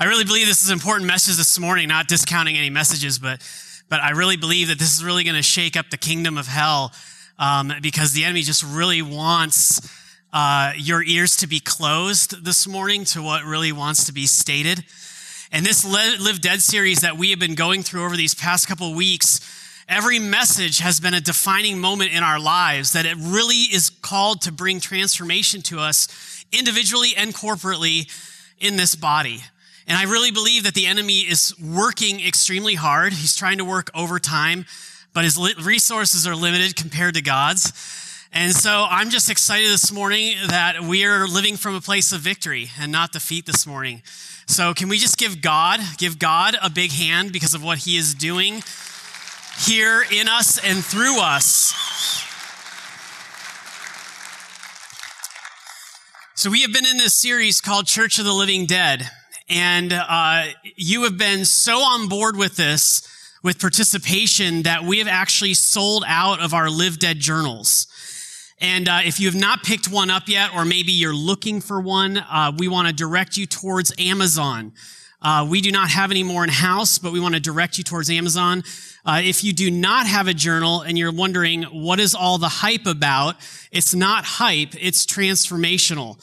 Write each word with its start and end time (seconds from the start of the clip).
I 0.00 0.04
really 0.04 0.22
believe 0.22 0.46
this 0.46 0.62
is 0.62 0.70
an 0.70 0.74
important 0.74 1.08
message 1.08 1.34
this 1.34 1.58
morning, 1.58 1.88
not 1.88 2.06
discounting 2.06 2.56
any 2.56 2.70
messages, 2.70 3.18
but, 3.18 3.42
but 3.88 4.00
I 4.00 4.10
really 4.10 4.36
believe 4.36 4.68
that 4.68 4.78
this 4.78 4.96
is 4.96 5.04
really 5.04 5.24
going 5.24 5.34
to 5.34 5.42
shake 5.42 5.76
up 5.76 5.90
the 5.90 5.96
kingdom 5.96 6.38
of 6.38 6.46
hell 6.46 6.92
um, 7.36 7.72
because 7.82 8.12
the 8.12 8.22
enemy 8.22 8.42
just 8.42 8.62
really 8.62 9.02
wants 9.02 9.92
uh, 10.32 10.70
your 10.76 11.02
ears 11.02 11.34
to 11.38 11.48
be 11.48 11.58
closed 11.58 12.44
this 12.44 12.68
morning 12.68 13.04
to 13.06 13.20
what 13.20 13.42
really 13.42 13.72
wants 13.72 14.06
to 14.06 14.12
be 14.12 14.26
stated. 14.26 14.84
And 15.50 15.66
this 15.66 15.84
Live 15.84 16.40
Dead 16.40 16.60
series 16.60 17.00
that 17.00 17.18
we 17.18 17.30
have 17.30 17.40
been 17.40 17.56
going 17.56 17.82
through 17.82 18.04
over 18.04 18.16
these 18.16 18.36
past 18.36 18.68
couple 18.68 18.94
weeks, 18.94 19.40
every 19.88 20.20
message 20.20 20.78
has 20.78 21.00
been 21.00 21.14
a 21.14 21.20
defining 21.20 21.80
moment 21.80 22.12
in 22.12 22.22
our 22.22 22.38
lives 22.38 22.92
that 22.92 23.04
it 23.04 23.16
really 23.18 23.62
is 23.74 23.90
called 23.90 24.42
to 24.42 24.52
bring 24.52 24.78
transformation 24.78 25.60
to 25.62 25.80
us 25.80 26.44
individually 26.52 27.14
and 27.16 27.34
corporately 27.34 28.08
in 28.60 28.76
this 28.76 28.94
body. 28.94 29.40
And 29.88 29.96
I 29.96 30.02
really 30.02 30.30
believe 30.30 30.64
that 30.64 30.74
the 30.74 30.84
enemy 30.84 31.20
is 31.20 31.54
working 31.58 32.20
extremely 32.20 32.74
hard. 32.74 33.14
He's 33.14 33.34
trying 33.34 33.56
to 33.56 33.64
work 33.64 33.90
overtime, 33.94 34.66
but 35.14 35.24
his 35.24 35.38
resources 35.64 36.26
are 36.26 36.36
limited 36.36 36.76
compared 36.76 37.14
to 37.14 37.22
God's. 37.22 37.72
And 38.30 38.52
so 38.52 38.86
I'm 38.90 39.08
just 39.08 39.30
excited 39.30 39.70
this 39.70 39.90
morning 39.90 40.36
that 40.48 40.82
we 40.82 41.06
are 41.06 41.26
living 41.26 41.56
from 41.56 41.74
a 41.74 41.80
place 41.80 42.12
of 42.12 42.20
victory 42.20 42.68
and 42.78 42.92
not 42.92 43.12
defeat 43.12 43.46
this 43.46 43.66
morning. 43.66 44.02
So 44.46 44.74
can 44.74 44.90
we 44.90 44.98
just 44.98 45.16
give 45.16 45.40
God, 45.40 45.80
give 45.96 46.18
God 46.18 46.54
a 46.62 46.68
big 46.68 46.92
hand 46.92 47.32
because 47.32 47.54
of 47.54 47.64
what 47.64 47.78
he 47.78 47.96
is 47.96 48.14
doing 48.14 48.62
here 49.64 50.04
in 50.12 50.28
us 50.28 50.62
and 50.62 50.84
through 50.84 51.18
us? 51.18 51.72
So 56.34 56.50
we 56.50 56.60
have 56.60 56.74
been 56.74 56.86
in 56.86 56.98
this 56.98 57.14
series 57.14 57.62
called 57.62 57.86
Church 57.86 58.18
of 58.18 58.26
the 58.26 58.34
Living 58.34 58.66
Dead. 58.66 59.10
And 59.48 59.92
uh, 59.92 60.44
you 60.76 61.04
have 61.04 61.16
been 61.16 61.44
so 61.44 61.78
on 61.78 62.08
board 62.08 62.36
with 62.36 62.56
this, 62.56 63.02
with 63.42 63.58
participation, 63.58 64.62
that 64.62 64.84
we 64.84 64.98
have 64.98 65.08
actually 65.08 65.54
sold 65.54 66.04
out 66.06 66.40
of 66.40 66.52
our 66.52 66.68
Live 66.68 66.98
Dead 66.98 67.18
journals. 67.18 67.86
And 68.60 68.88
uh, 68.88 69.00
if 69.04 69.20
you 69.20 69.28
have 69.28 69.40
not 69.40 69.62
picked 69.62 69.88
one 69.88 70.10
up 70.10 70.28
yet, 70.28 70.54
or 70.54 70.64
maybe 70.64 70.92
you're 70.92 71.14
looking 71.14 71.60
for 71.60 71.80
one, 71.80 72.18
uh, 72.18 72.52
we 72.58 72.68
want 72.68 72.88
to 72.88 72.92
direct 72.92 73.36
you 73.36 73.46
towards 73.46 73.92
Amazon. 73.98 74.72
Uh, 75.22 75.46
we 75.48 75.60
do 75.60 75.72
not 75.72 75.90
have 75.90 76.10
any 76.10 76.22
more 76.22 76.44
in 76.44 76.50
house, 76.50 76.98
but 76.98 77.12
we 77.12 77.20
want 77.20 77.34
to 77.34 77.40
direct 77.40 77.78
you 77.78 77.84
towards 77.84 78.10
Amazon. 78.10 78.62
Uh, 79.04 79.20
if 79.24 79.42
you 79.42 79.52
do 79.52 79.70
not 79.70 80.06
have 80.06 80.28
a 80.28 80.34
journal 80.34 80.82
and 80.82 80.98
you're 80.98 81.12
wondering 81.12 81.62
what 81.64 81.98
is 81.98 82.14
all 82.14 82.38
the 82.38 82.48
hype 82.48 82.86
about, 82.86 83.36
it's 83.72 83.94
not 83.94 84.24
hype; 84.24 84.74
it's 84.78 85.06
transformational. 85.06 86.18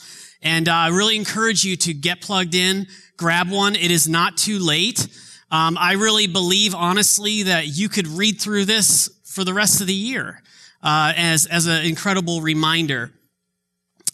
And 0.46 0.70
uh, 0.70 0.74
I 0.74 0.88
really 0.90 1.16
encourage 1.16 1.66
you 1.66 1.76
to 1.78 1.94
get 1.94 2.22
plugged 2.22 2.54
in, 2.54 2.86
grab 3.18 3.50
one. 3.50 3.76
It 3.76 3.90
is 3.90 4.08
not 4.08 4.38
too 4.38 4.60
late. 4.60 5.08
Um, 5.50 5.76
I 5.76 5.94
really 5.94 6.28
believe, 6.28 6.76
honestly, 6.76 7.44
that 7.44 7.66
you 7.66 7.90
could 7.90 8.08
read 8.08 8.40
through 8.40 8.66
this 8.66 9.10
for 9.24 9.44
the 9.44 9.56
rest 9.56 9.82
of 9.82 9.88
the 9.88 9.94
year 9.94 10.44
uh, 10.84 11.14
as, 11.18 11.48
as 11.48 11.66
an 11.66 11.84
incredible 11.84 12.42
reminder. 12.42 13.12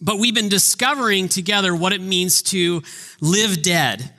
But 0.01 0.19
we've 0.19 0.33
been 0.33 0.47
discovering 0.47 1.27
together 1.27 1.75
what 1.75 1.91
it 1.91 2.01
means 2.01 2.41
to 2.43 2.81
live 3.19 3.61
dead. 3.61 4.13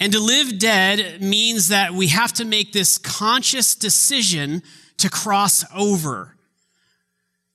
And 0.00 0.12
to 0.12 0.18
live 0.18 0.58
dead 0.58 1.22
means 1.22 1.68
that 1.68 1.94
we 1.94 2.08
have 2.08 2.32
to 2.34 2.44
make 2.44 2.72
this 2.72 2.98
conscious 2.98 3.76
decision 3.76 4.64
to 4.98 5.08
cross 5.08 5.64
over. 5.72 6.36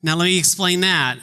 Now, 0.01 0.15
let 0.15 0.23
me 0.23 0.39
explain 0.39 0.79
that. 0.81 1.19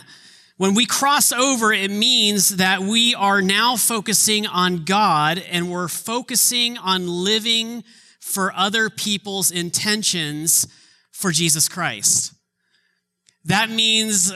When 0.58 0.74
we 0.74 0.86
cross 0.86 1.32
over, 1.32 1.70
it 1.70 1.90
means 1.90 2.56
that 2.56 2.80
we 2.80 3.14
are 3.14 3.42
now 3.42 3.76
focusing 3.76 4.46
on 4.46 4.84
God 4.84 5.38
and 5.50 5.70
we're 5.70 5.88
focusing 5.88 6.78
on 6.78 7.06
living 7.06 7.84
for 8.20 8.54
other 8.54 8.88
people's 8.88 9.50
intentions 9.50 10.66
for 11.12 11.30
Jesus 11.30 11.68
Christ. 11.68 12.32
That 13.44 13.68
means 13.68 14.33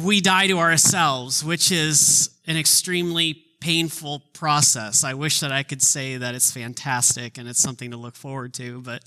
we 0.00 0.20
die 0.20 0.46
to 0.46 0.58
ourselves, 0.58 1.44
which 1.44 1.72
is 1.72 2.30
an 2.46 2.56
extremely 2.56 3.44
painful 3.60 4.22
process. 4.34 5.02
I 5.02 5.14
wish 5.14 5.40
that 5.40 5.50
I 5.50 5.64
could 5.64 5.82
say 5.82 6.16
that 6.18 6.36
it's 6.36 6.52
fantastic 6.52 7.36
and 7.36 7.48
it's 7.48 7.60
something 7.60 7.90
to 7.90 7.96
look 7.96 8.14
forward 8.14 8.54
to, 8.54 8.80
but 8.80 9.02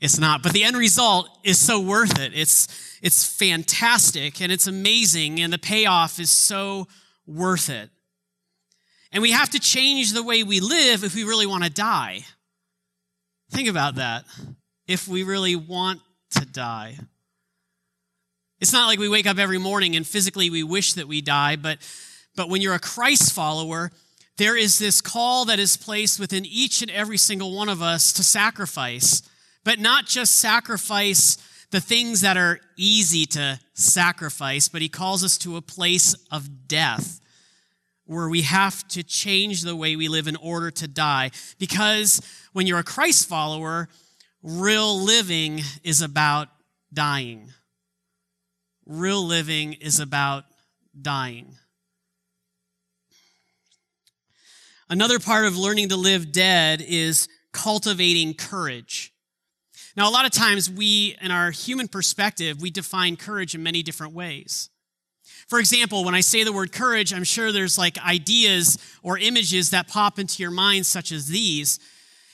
it's 0.00 0.18
not. 0.18 0.42
But 0.42 0.52
the 0.52 0.64
end 0.64 0.76
result 0.76 1.28
is 1.42 1.58
so 1.58 1.80
worth 1.80 2.18
it. 2.18 2.32
It's, 2.34 2.68
it's 3.02 3.24
fantastic 3.24 4.40
and 4.40 4.52
it's 4.52 4.66
amazing, 4.66 5.40
and 5.40 5.52
the 5.52 5.58
payoff 5.58 6.18
is 6.18 6.30
so 6.30 6.86
worth 7.26 7.70
it. 7.70 7.90
And 9.12 9.22
we 9.22 9.30
have 9.30 9.50
to 9.50 9.58
change 9.58 10.12
the 10.12 10.22
way 10.22 10.42
we 10.42 10.60
live 10.60 11.04
if 11.04 11.14
we 11.14 11.24
really 11.24 11.46
want 11.46 11.64
to 11.64 11.70
die. 11.70 12.20
Think 13.50 13.68
about 13.68 13.94
that. 13.94 14.24
If 14.86 15.08
we 15.08 15.22
really 15.22 15.56
want 15.56 16.00
to 16.32 16.44
die. 16.44 16.98
It's 18.60 18.72
not 18.72 18.86
like 18.86 18.98
we 18.98 19.08
wake 19.08 19.26
up 19.26 19.38
every 19.38 19.58
morning 19.58 19.96
and 19.96 20.06
physically 20.06 20.50
we 20.50 20.62
wish 20.62 20.94
that 20.94 21.08
we 21.08 21.20
die, 21.20 21.56
but, 21.56 21.78
but 22.34 22.48
when 22.48 22.60
you're 22.60 22.74
a 22.74 22.80
Christ 22.80 23.32
follower, 23.32 23.92
there 24.38 24.56
is 24.56 24.78
this 24.78 25.00
call 25.00 25.46
that 25.46 25.58
is 25.58 25.76
placed 25.76 26.18
within 26.18 26.44
each 26.44 26.82
and 26.82 26.90
every 26.90 27.16
single 27.16 27.54
one 27.54 27.68
of 27.68 27.80
us 27.80 28.12
to 28.14 28.24
sacrifice 28.24 29.22
but 29.66 29.80
not 29.80 30.06
just 30.06 30.36
sacrifice 30.36 31.38
the 31.72 31.80
things 31.80 32.20
that 32.20 32.36
are 32.36 32.60
easy 32.76 33.26
to 33.26 33.58
sacrifice, 33.74 34.68
but 34.68 34.80
he 34.80 34.88
calls 34.88 35.24
us 35.24 35.36
to 35.36 35.56
a 35.56 35.60
place 35.60 36.14
of 36.30 36.68
death 36.68 37.20
where 38.04 38.28
we 38.28 38.42
have 38.42 38.86
to 38.86 39.02
change 39.02 39.62
the 39.62 39.74
way 39.74 39.96
we 39.96 40.06
live 40.06 40.28
in 40.28 40.36
order 40.36 40.70
to 40.70 40.86
die. 40.86 41.32
Because 41.58 42.20
when 42.52 42.68
you're 42.68 42.78
a 42.78 42.84
Christ 42.84 43.28
follower, 43.28 43.88
real 44.40 45.00
living 45.00 45.62
is 45.82 46.00
about 46.00 46.46
dying. 46.92 47.52
Real 48.86 49.26
living 49.26 49.72
is 49.72 49.98
about 49.98 50.44
dying. 51.02 51.56
Another 54.88 55.18
part 55.18 55.44
of 55.44 55.58
learning 55.58 55.88
to 55.88 55.96
live 55.96 56.30
dead 56.30 56.80
is 56.86 57.28
cultivating 57.50 58.32
courage. 58.32 59.12
Now, 59.96 60.08
a 60.08 60.12
lot 60.12 60.26
of 60.26 60.32
times 60.32 60.70
we, 60.70 61.16
in 61.22 61.30
our 61.30 61.50
human 61.50 61.88
perspective, 61.88 62.60
we 62.60 62.70
define 62.70 63.16
courage 63.16 63.54
in 63.54 63.62
many 63.62 63.82
different 63.82 64.12
ways. 64.12 64.68
For 65.48 65.58
example, 65.58 66.04
when 66.04 66.14
I 66.14 66.20
say 66.20 66.44
the 66.44 66.52
word 66.52 66.72
courage, 66.72 67.14
I'm 67.14 67.24
sure 67.24 67.50
there's 67.50 67.78
like 67.78 67.98
ideas 68.04 68.78
or 69.02 69.16
images 69.16 69.70
that 69.70 69.88
pop 69.88 70.18
into 70.18 70.42
your 70.42 70.50
mind, 70.50 70.84
such 70.86 71.12
as 71.12 71.28
these. 71.28 71.78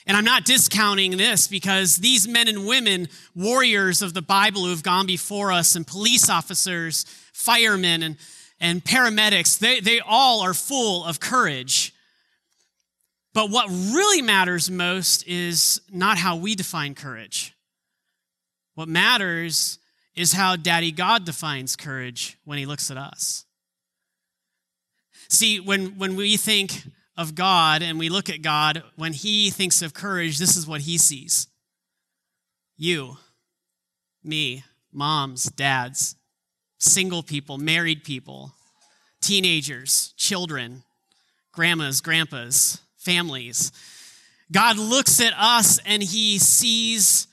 And 0.05 0.17
I'm 0.17 0.25
not 0.25 0.43
discounting 0.43 1.15
this 1.15 1.47
because 1.47 1.97
these 1.97 2.27
men 2.27 2.49
and 2.49 2.67
women, 2.67 3.07
warriors 3.35 4.01
of 4.01 4.13
the 4.13 4.21
Bible 4.21 4.63
who 4.63 4.69
have 4.71 4.83
gone 4.83 5.05
before 5.05 5.51
us, 5.51 5.75
and 5.75 5.87
police 5.87 6.29
officers, 6.29 7.05
firemen, 7.31 8.03
and, 8.03 8.17
and 8.59 8.83
paramedics, 8.83 9.57
they, 9.59 9.79
they 9.79 10.01
all 10.01 10.41
are 10.41 10.53
full 10.53 11.05
of 11.05 11.19
courage. 11.19 11.93
But 13.33 13.49
what 13.49 13.69
really 13.69 14.21
matters 14.21 14.69
most 14.69 15.25
is 15.27 15.81
not 15.89 16.17
how 16.17 16.35
we 16.35 16.55
define 16.55 16.95
courage. 16.95 17.52
What 18.75 18.87
matters 18.87 19.79
is 20.15 20.33
how 20.33 20.55
Daddy 20.55 20.91
God 20.91 21.25
defines 21.25 21.75
courage 21.75 22.37
when 22.45 22.57
he 22.57 22.65
looks 22.65 22.91
at 22.91 22.97
us. 22.97 23.45
See, 25.29 25.59
when, 25.59 25.97
when 25.97 26.15
we 26.15 26.37
think 26.37 26.83
of 27.17 27.35
God 27.35 27.81
and 27.81 27.97
we 27.97 28.09
look 28.09 28.29
at 28.29 28.41
God, 28.41 28.83
when 28.95 29.13
he 29.13 29.49
thinks 29.49 29.81
of 29.81 29.93
courage, 29.93 30.37
this 30.37 30.55
is 30.55 30.67
what 30.67 30.81
he 30.81 30.97
sees 30.97 31.47
you, 32.75 33.17
me, 34.23 34.63
moms, 34.91 35.43
dads, 35.45 36.15
single 36.79 37.23
people, 37.23 37.57
married 37.57 38.03
people, 38.03 38.51
teenagers, 39.21 40.13
children, 40.17 40.83
grandmas, 41.51 42.01
grandpas, 42.01 42.81
families. 42.97 43.71
God 44.51 44.77
looks 44.77 45.21
at 45.21 45.33
us 45.37 45.79
and 45.85 46.03
he 46.03 46.39
sees 46.39 47.27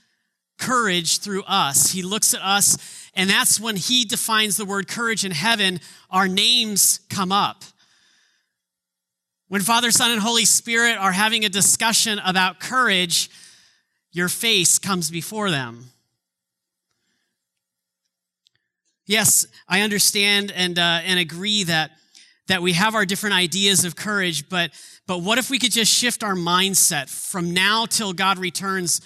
courage 0.60 1.18
through 1.18 1.42
us. 1.44 1.90
He 1.90 2.02
looks 2.02 2.34
at 2.34 2.42
us, 2.42 2.76
and 3.14 3.28
that's 3.28 3.58
when 3.58 3.76
he 3.76 4.04
defines 4.04 4.56
the 4.56 4.64
word 4.64 4.86
courage 4.86 5.24
in 5.24 5.32
heaven, 5.32 5.80
our 6.10 6.28
names 6.28 7.00
come 7.08 7.32
up. 7.32 7.64
When 9.48 9.62
Father, 9.62 9.90
Son, 9.90 10.12
and 10.12 10.20
Holy 10.20 10.44
Spirit 10.44 10.96
are 10.96 11.10
having 11.10 11.44
a 11.44 11.48
discussion 11.48 12.20
about 12.24 12.60
courage, 12.60 13.30
your 14.12 14.28
face 14.28 14.78
comes 14.78 15.10
before 15.10 15.50
them. 15.50 15.86
Yes, 19.06 19.44
I 19.68 19.80
understand 19.80 20.52
and, 20.52 20.78
uh, 20.78 21.00
and 21.04 21.18
agree 21.18 21.64
that, 21.64 21.90
that 22.46 22.62
we 22.62 22.74
have 22.74 22.94
our 22.94 23.04
different 23.04 23.34
ideas 23.34 23.84
of 23.84 23.96
courage, 23.96 24.48
but, 24.48 24.70
but 25.08 25.22
what 25.22 25.38
if 25.38 25.50
we 25.50 25.58
could 25.58 25.72
just 25.72 25.92
shift 25.92 26.22
our 26.22 26.36
mindset 26.36 27.08
from 27.08 27.52
now 27.52 27.86
till 27.86 28.12
God 28.12 28.38
returns? 28.38 29.00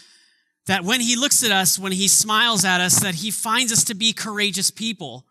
That 0.67 0.85
when 0.85 1.01
he 1.01 1.17
looks 1.17 1.45
at 1.45 1.53
us, 1.53 1.79
when 1.79 1.93
he 1.93 2.09
smiles 2.09 2.65
at 2.65 2.81
us, 2.81 3.01
that 3.01 3.17
he 3.17 3.31
finds 3.31 3.73
us 3.73 3.85
to 3.85 3.95
be 3.95 4.13
courageous 4.13 4.71
people. 4.71 5.27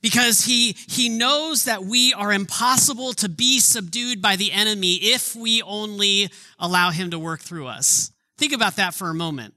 because 0.00 0.44
he, 0.44 0.76
he 0.88 1.08
knows 1.08 1.64
that 1.64 1.84
we 1.84 2.14
are 2.14 2.32
impossible 2.32 3.12
to 3.14 3.28
be 3.28 3.58
subdued 3.58 4.22
by 4.22 4.36
the 4.36 4.52
enemy 4.52 4.94
if 4.94 5.36
we 5.36 5.60
only 5.62 6.30
allow 6.58 6.90
him 6.90 7.10
to 7.10 7.18
work 7.18 7.40
through 7.40 7.66
us. 7.66 8.10
Think 8.38 8.52
about 8.52 8.76
that 8.76 8.94
for 8.94 9.10
a 9.10 9.14
moment. 9.14 9.54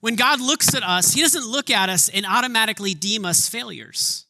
When 0.00 0.16
God 0.16 0.40
looks 0.40 0.74
at 0.74 0.82
us, 0.82 1.14
he 1.14 1.22
doesn't 1.22 1.46
look 1.46 1.70
at 1.70 1.88
us 1.88 2.08
and 2.10 2.26
automatically 2.26 2.92
deem 2.92 3.24
us 3.24 3.48
failures. 3.48 4.23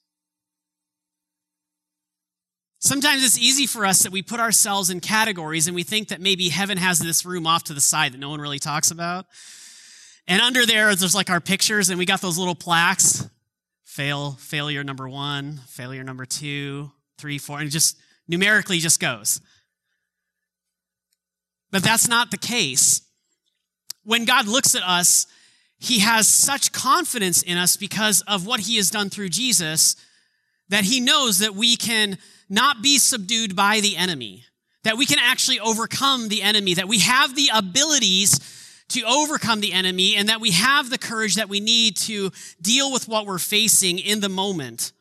Sometimes 2.85 3.25
it's 3.25 3.39
easy 3.39 3.67
for 3.67 3.87
us 3.87 4.03
that 4.03 4.13
we 4.13 4.21
put 4.21 4.41
ourselves 4.41 4.91
in 4.91 5.01
categories 5.01 5.67
and 5.67 5.75
we 5.75 5.85
think 5.85 6.09
that 6.09 6.21
maybe 6.21 6.51
heaven 6.51 6.77
has 6.77 6.99
this 6.99 7.25
room 7.25 7.47
off 7.47 7.65
to 7.65 7.73
the 7.73 7.81
side 7.81 8.13
that 8.13 8.19
no 8.19 8.29
one 8.29 8.43
really 8.43 8.59
talks 8.59 8.91
about. 8.91 9.25
And 10.29 10.43
under 10.43 10.67
there, 10.67 10.95
there's 10.95 11.15
like 11.15 11.31
our 11.31 11.41
pictures, 11.41 11.89
and 11.89 11.99
we 11.99 12.05
got 12.05 12.21
those 12.21 12.37
little 12.37 12.55
plaques 12.55 13.27
fail, 13.85 14.33
failure 14.33 14.85
number 14.85 15.09
one, 15.09 15.61
failure 15.67 16.05
number 16.05 16.27
two, 16.27 16.91
three, 17.17 17.39
four, 17.39 17.59
and 17.59 17.71
just 17.71 17.97
numerically 18.29 18.81
just 18.81 19.01
goes. 19.01 19.41
But 21.71 21.83
that's 21.83 22.07
not 22.07 22.31
the 22.31 22.37
case. 22.37 23.01
When 24.03 24.27
God 24.27 24.47
looks 24.47 24.75
at 24.75 24.83
us, 24.83 25.27
he 25.79 26.01
has 26.01 26.29
such 26.29 26.71
confidence 26.73 27.41
in 27.41 27.57
us 27.57 27.79
because 27.79 28.21
of 28.29 28.47
what 28.47 28.61
he 28.61 28.77
has 28.77 28.91
done 28.91 29.09
through 29.09 29.31
Jesus 29.31 29.97
that 30.69 30.85
he 30.85 31.01
knows 31.01 31.39
that 31.39 31.55
we 31.55 31.77
can 31.77 32.19
not 32.49 32.83
be 32.83 32.99
subdued 32.99 33.57
by 33.57 33.81
the 33.81 33.97
enemy, 33.97 34.45
that 34.83 34.97
we 34.97 35.07
can 35.07 35.19
actually 35.19 35.61
overcome 35.61 36.29
the 36.29 36.43
enemy, 36.43 36.75
that 36.75 36.89
we 36.89 37.01
have 37.01 37.35
the 37.35 37.51
abilities 37.55 38.39
to 38.89 39.03
overcome 39.03 39.61
the 39.61 39.73
enemy, 39.73 40.15
and 40.15 40.29
that 40.29 40.41
we 40.41 40.51
have 40.51 40.91
the 40.91 40.99
courage 40.99 41.37
that 41.37 41.49
we 41.49 41.59
need 41.59 41.97
to 41.97 42.31
deal 42.61 42.93
with 42.93 43.09
what 43.09 43.27
we're 43.27 43.39
facing 43.39 43.99
in 43.99 44.21
the 44.21 44.29
moment. 44.29 44.93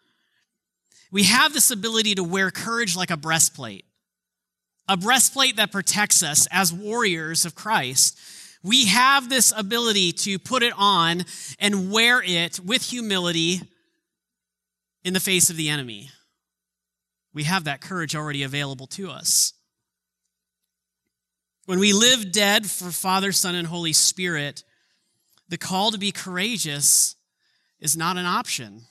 We 1.12 1.24
have 1.24 1.54
this 1.54 1.70
ability 1.70 2.16
to 2.16 2.24
wear 2.24 2.50
courage 2.50 2.96
like 2.96 3.12
a 3.12 3.18
breastplate, 3.18 3.86
a 4.88 4.98
breastplate 4.98 5.58
that 5.58 5.72
protects 5.72 6.24
us 6.24 6.48
as 6.50 6.74
warriors 6.74 7.46
of 7.46 7.56
Christ. 7.56 8.18
We 8.64 8.86
have 8.86 9.30
this 9.30 9.54
ability 9.56 10.14
to 10.14 10.40
put 10.40 10.64
it 10.64 10.74
on 10.78 11.26
and 11.60 11.92
wear 11.92 12.24
it 12.26 12.62
with 12.62 12.84
humility 12.84 13.62
in 15.04 15.14
the 15.14 15.20
face 15.20 15.50
of 15.50 15.58
the 15.58 15.68
enemy. 15.68 16.10
We 17.34 17.44
have 17.44 17.64
that 17.64 17.82
courage 17.82 18.16
already 18.16 18.44
available 18.44 18.88
to 18.88 19.10
us. 19.10 19.54
When 21.66 21.80
we 21.80 21.94
live 21.94 22.32
dead 22.32 22.70
for 22.70 22.92
Father, 22.92 23.32
Son, 23.32 23.56
and 23.56 23.68
Holy 23.68 23.94
Spirit, 23.94 24.64
the 25.48 25.58
call 25.58 25.92
to 25.92 25.98
be 25.98 26.12
courageous 26.12 27.16
is 27.80 27.96
not 27.96 28.18
an 28.18 28.26
option. 28.26 28.82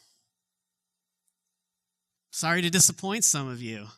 Sorry 2.31 2.63
to 2.63 2.71
disappoint 2.71 3.25
some 3.25 3.49
of 3.49 3.61
you. 3.61 3.89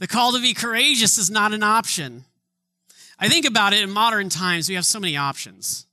The 0.00 0.08
call 0.08 0.32
to 0.32 0.40
be 0.40 0.52
courageous 0.52 1.16
is 1.16 1.30
not 1.30 1.52
an 1.52 1.62
option. 1.62 2.24
I 3.20 3.28
think 3.28 3.46
about 3.46 3.72
it 3.72 3.82
in 3.82 3.90
modern 3.90 4.28
times, 4.28 4.68
we 4.68 4.74
have 4.74 4.84
so 4.84 4.98
many 4.98 5.16
options. 5.16 5.86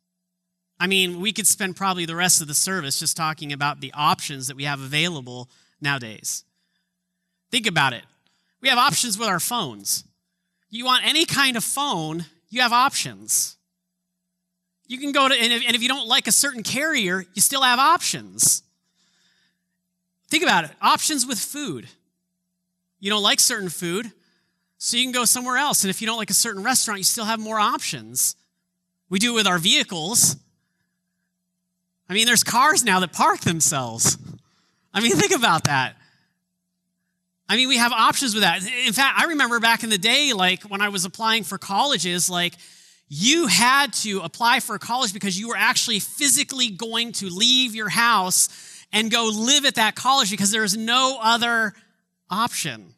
I 0.79 0.87
mean, 0.87 1.19
we 1.19 1.31
could 1.31 1.45
spend 1.45 1.75
probably 1.75 2.05
the 2.05 2.15
rest 2.15 2.41
of 2.41 2.47
the 2.47 2.55
service 2.55 2.99
just 2.99 3.15
talking 3.15 3.53
about 3.53 3.81
the 3.81 3.93
options 3.93 4.47
that 4.47 4.57
we 4.57 4.63
have 4.63 4.79
available 4.79 5.47
nowadays. 5.79 6.43
Think 7.51 7.67
about 7.67 7.93
it. 7.93 8.03
We 8.61 8.69
have 8.69 8.77
options 8.77 9.17
with 9.17 9.27
our 9.27 9.39
phones. 9.39 10.03
You 10.69 10.85
want 10.85 11.05
any 11.05 11.25
kind 11.25 11.57
of 11.57 11.63
phone, 11.63 12.25
you 12.49 12.61
have 12.61 12.73
options. 12.73 13.57
You 14.87 14.97
can 14.97 15.11
go 15.11 15.27
to, 15.27 15.35
and 15.35 15.53
if, 15.53 15.63
and 15.65 15.75
if 15.75 15.81
you 15.81 15.87
don't 15.87 16.07
like 16.07 16.27
a 16.27 16.31
certain 16.31 16.63
carrier, 16.63 17.23
you 17.33 17.41
still 17.41 17.61
have 17.61 17.79
options. 17.79 18.63
Think 20.29 20.43
about 20.43 20.65
it 20.65 20.71
options 20.81 21.25
with 21.25 21.39
food. 21.39 21.87
You 22.99 23.09
don't 23.09 23.23
like 23.23 23.39
certain 23.39 23.69
food, 23.69 24.11
so 24.77 24.97
you 24.97 25.03
can 25.03 25.11
go 25.11 25.25
somewhere 25.25 25.57
else. 25.57 25.83
And 25.83 25.89
if 25.89 26.01
you 26.01 26.07
don't 26.07 26.17
like 26.17 26.29
a 26.29 26.35
certain 26.35 26.63
restaurant, 26.63 26.99
you 26.99 27.03
still 27.03 27.25
have 27.25 27.39
more 27.39 27.59
options. 27.59 28.35
We 29.09 29.19
do 29.19 29.33
it 29.33 29.35
with 29.35 29.47
our 29.47 29.57
vehicles. 29.57 30.35
I 32.09 32.13
mean, 32.13 32.25
there's 32.25 32.43
cars 32.43 32.83
now 32.83 32.99
that 32.99 33.13
park 33.13 33.41
themselves. 33.41 34.17
I 34.93 35.01
mean, 35.01 35.11
think 35.15 35.33
about 35.33 35.65
that. 35.65 35.95
I 37.51 37.55
mean, 37.55 37.67
we 37.67 37.77
have 37.77 37.91
options 37.91 38.35
with 38.35 38.43
that. 38.43 38.61
In 38.61 38.93
fact, 38.93 39.19
I 39.19 39.25
remember 39.25 39.59
back 39.59 39.83
in 39.83 39.89
the 39.89 39.97
day, 39.97 40.33
like 40.33 40.63
when 40.63 40.81
I 40.81 40.89
was 40.89 41.03
applying 41.03 41.43
for 41.43 41.57
colleges, 41.57 42.29
like 42.29 42.53
you 43.07 43.47
had 43.47 43.91
to 43.93 44.19
apply 44.19 44.59
for 44.59 44.75
a 44.75 44.79
college 44.79 45.13
because 45.13 45.37
you 45.37 45.47
were 45.49 45.57
actually 45.57 45.99
physically 45.99 46.69
going 46.69 47.11
to 47.13 47.27
leave 47.27 47.73
your 47.73 47.89
house 47.89 48.85
and 48.93 49.09
go 49.09 49.31
live 49.33 49.65
at 49.65 49.75
that 49.75 49.95
college 49.95 50.29
because 50.29 50.51
there 50.51 50.61
was 50.61 50.77
no 50.77 51.17
other 51.19 51.73
option. 52.29 52.93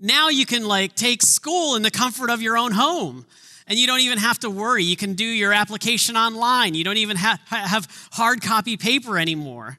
Now 0.00 0.30
you 0.30 0.44
can 0.44 0.66
like 0.66 0.96
take 0.96 1.22
school 1.22 1.76
in 1.76 1.82
the 1.82 1.92
comfort 1.92 2.30
of 2.30 2.42
your 2.42 2.58
own 2.58 2.72
home 2.72 3.24
and 3.68 3.78
you 3.78 3.86
don't 3.86 4.00
even 4.00 4.18
have 4.18 4.40
to 4.40 4.50
worry. 4.50 4.82
You 4.82 4.96
can 4.96 5.14
do 5.14 5.24
your 5.24 5.52
application 5.52 6.16
online. 6.16 6.74
You 6.74 6.82
don't 6.82 6.96
even 6.96 7.16
have, 7.16 7.38
have 7.46 8.08
hard 8.10 8.42
copy 8.42 8.76
paper 8.76 9.16
anymore 9.16 9.78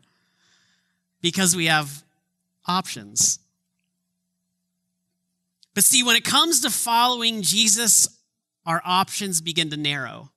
because 1.22 1.58
we 1.58 1.66
have 1.66 2.04
options. 2.66 3.40
But 5.76 5.84
see, 5.84 6.04
when 6.04 6.16
it 6.16 6.24
comes 6.24 6.62
to 6.62 6.70
following 6.70 7.42
Jesus, 7.42 8.08
our 8.66 8.82
options 8.86 9.42
begin 9.42 9.70
to 9.70 9.78
narrow. 9.78 10.32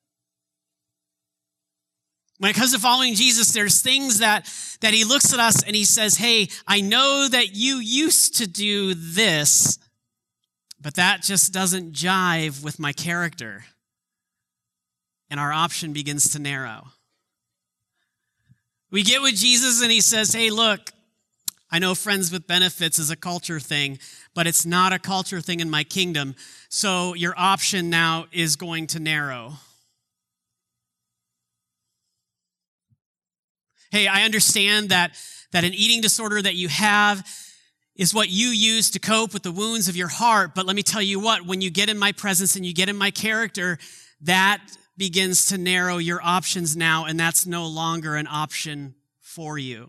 When 2.39 2.51
it 2.51 2.55
comes 2.55 2.73
to 2.73 2.79
following 2.81 3.15
Jesus, 3.15 3.53
there's 3.53 3.83
things 3.83 4.19
that, 4.19 4.53
that 4.81 4.93
he 4.93 5.05
looks 5.05 5.33
at 5.33 5.39
us 5.39 5.63
and 5.63 5.77
he 5.77 5.85
says, 5.85 6.17
Hey, 6.17 6.49
I 6.67 6.81
know 6.81 7.29
that 7.31 7.55
you 7.55 7.77
used 7.77 8.39
to 8.39 8.49
do 8.49 8.95
this, 8.95 9.79
but 10.81 10.95
that 10.95 11.23
just 11.23 11.53
doesn't 11.53 11.93
jive 11.93 12.65
with 12.65 12.81
my 12.81 12.93
character. 12.93 13.65
And 15.31 15.39
our 15.39 15.53
option 15.53 15.93
begins 15.93 16.33
to 16.33 16.41
narrow. 16.41 16.89
We 18.91 19.05
get 19.05 19.23
with 19.23 19.37
Jesus 19.37 19.81
and 19.81 19.93
he 19.93 20.01
says, 20.01 20.33
Hey, 20.33 20.51
look, 20.51 20.91
I 21.75 21.79
know 21.79 21.95
friends 21.95 22.31
with 22.31 22.47
benefits 22.47 22.99
is 22.99 23.11
a 23.11 23.17
culture 23.17 23.59
thing, 23.59 23.99
but 24.35 24.47
it's 24.47 24.67
not 24.67 24.93
a 24.93 24.99
culture 24.99 25.41
thing 25.41 25.61
in 25.61 25.71
my 25.71 25.85
kingdom. 25.85 26.35
So 26.69 27.15
your 27.15 27.33
option 27.35 27.89
now 27.89 28.27
is 28.31 28.57
going 28.57 28.89
to 28.89 29.01
narrow. 29.01 29.55
Hey, 33.91 34.07
I 34.07 34.25
understand 34.25 34.91
that, 34.91 35.13
that 35.53 35.65
an 35.65 35.73
eating 35.73 36.03
disorder 36.03 36.43
that 36.43 36.57
you 36.57 36.69
have 36.69 37.27
is 37.97 38.13
what 38.15 38.29
you 38.29 38.49
use 38.49 38.91
to 38.91 38.99
cope 38.99 39.33
with 39.33 39.43
the 39.43 39.53
wounds 39.53 39.89
of 39.89 39.97
your 39.97 40.09
heart. 40.09 40.55
But 40.55 40.67
let 40.67 40.77
me 40.77 40.83
tell 40.83 41.03
you 41.03 41.21
what, 41.21 41.47
when 41.47 41.63
you 41.63 41.71
get 41.71 41.89
in 41.89 41.99
my 41.99 42.13
presence 42.13 42.55
and 42.55 42.67
you 42.67 42.75
get 42.75 42.91
in 42.91 42.97
my 42.97 43.11
character, 43.11 43.79
that 44.21 44.63
begins 44.99 45.47
to 45.47 45.59
narrow 45.59 45.97
your 45.97 46.21
options 46.23 46.77
now, 46.77 47.07
and 47.07 47.19
that's 47.19 47.47
no 47.47 47.67
longer 47.67 48.17
an 48.17 48.27
option 48.31 48.95
for 49.21 49.57
you. 49.59 49.89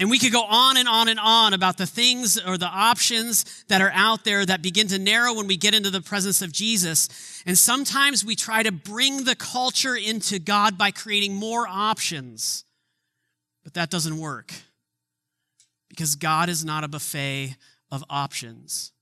And 0.00 0.08
we 0.08 0.18
could 0.18 0.32
go 0.32 0.44
on 0.44 0.78
and 0.78 0.88
on 0.88 1.08
and 1.08 1.20
on 1.20 1.52
about 1.52 1.76
the 1.76 1.84
things 1.84 2.40
or 2.40 2.56
the 2.56 2.64
options 2.64 3.64
that 3.68 3.82
are 3.82 3.92
out 3.94 4.24
there 4.24 4.46
that 4.46 4.62
begin 4.62 4.88
to 4.88 4.98
narrow 4.98 5.34
when 5.34 5.46
we 5.46 5.58
get 5.58 5.74
into 5.74 5.90
the 5.90 6.00
presence 6.00 6.40
of 6.40 6.52
Jesus. 6.52 7.42
And 7.44 7.58
sometimes 7.58 8.24
we 8.24 8.34
try 8.34 8.62
to 8.62 8.72
bring 8.72 9.24
the 9.24 9.36
culture 9.36 9.94
into 9.94 10.38
God 10.38 10.78
by 10.78 10.90
creating 10.90 11.34
more 11.34 11.66
options. 11.68 12.64
But 13.62 13.74
that 13.74 13.90
doesn't 13.90 14.16
work 14.16 14.54
because 15.90 16.14
God 16.14 16.48
is 16.48 16.64
not 16.64 16.82
a 16.82 16.88
buffet 16.88 17.56
of 17.92 18.02
options. 18.08 18.92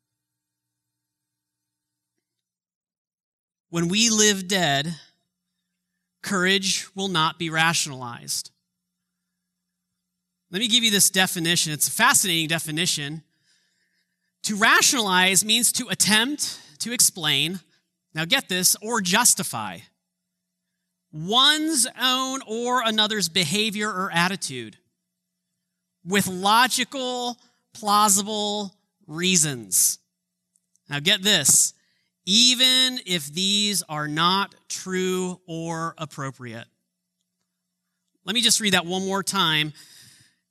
When 3.71 3.87
we 3.87 4.11
live 4.11 4.49
dead, 4.49 4.97
courage 6.23 6.89
will 6.97 7.07
not 7.07 7.39
be 7.39 7.51
rationalized. 7.51 8.51
Let 10.51 10.61
me 10.61 10.69
give 10.69 10.83
you 10.83 10.91
this 10.91 11.11
definition. 11.11 11.73
It's 11.73 11.89
a 11.89 11.93
fascinating 11.93 12.49
definition. 12.49 13.23
To 14.45 14.57
rationalize 14.57 15.45
means 15.45 15.73
to 15.73 15.89
attempt 15.89 16.61
to 16.79 16.93
explain, 16.93 17.61
now 18.15 18.25
get 18.25 18.49
this, 18.49 18.77
or 18.81 19.01
justify 19.01 19.79
one's 21.13 21.87
own 22.01 22.41
or 22.47 22.83
another's 22.85 23.29
behavior 23.29 23.89
or 23.89 24.11
attitude 24.13 24.77
with 26.05 26.27
logical, 26.27 27.39
plausible 27.73 28.75
reasons. 29.07 29.99
Now 30.89 31.01
get 31.01 31.23
this, 31.23 31.75
even 32.27 33.01
if 33.07 33.33
these 33.33 33.83
are 33.89 34.09
not 34.09 34.55
true 34.69 35.41
or 35.47 35.95
appropriate. 35.99 36.67
Let 38.25 38.35
me 38.35 38.43
just 38.43 38.61
read 38.61 38.75
that 38.75 38.87
one 38.87 39.07
more 39.07 39.23
time 39.23 39.73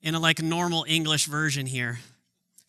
in 0.02 0.16
a 0.16 0.20
like 0.20 0.42
normal 0.42 0.86
English 0.88 1.26
version 1.26 1.66
here. 1.66 2.00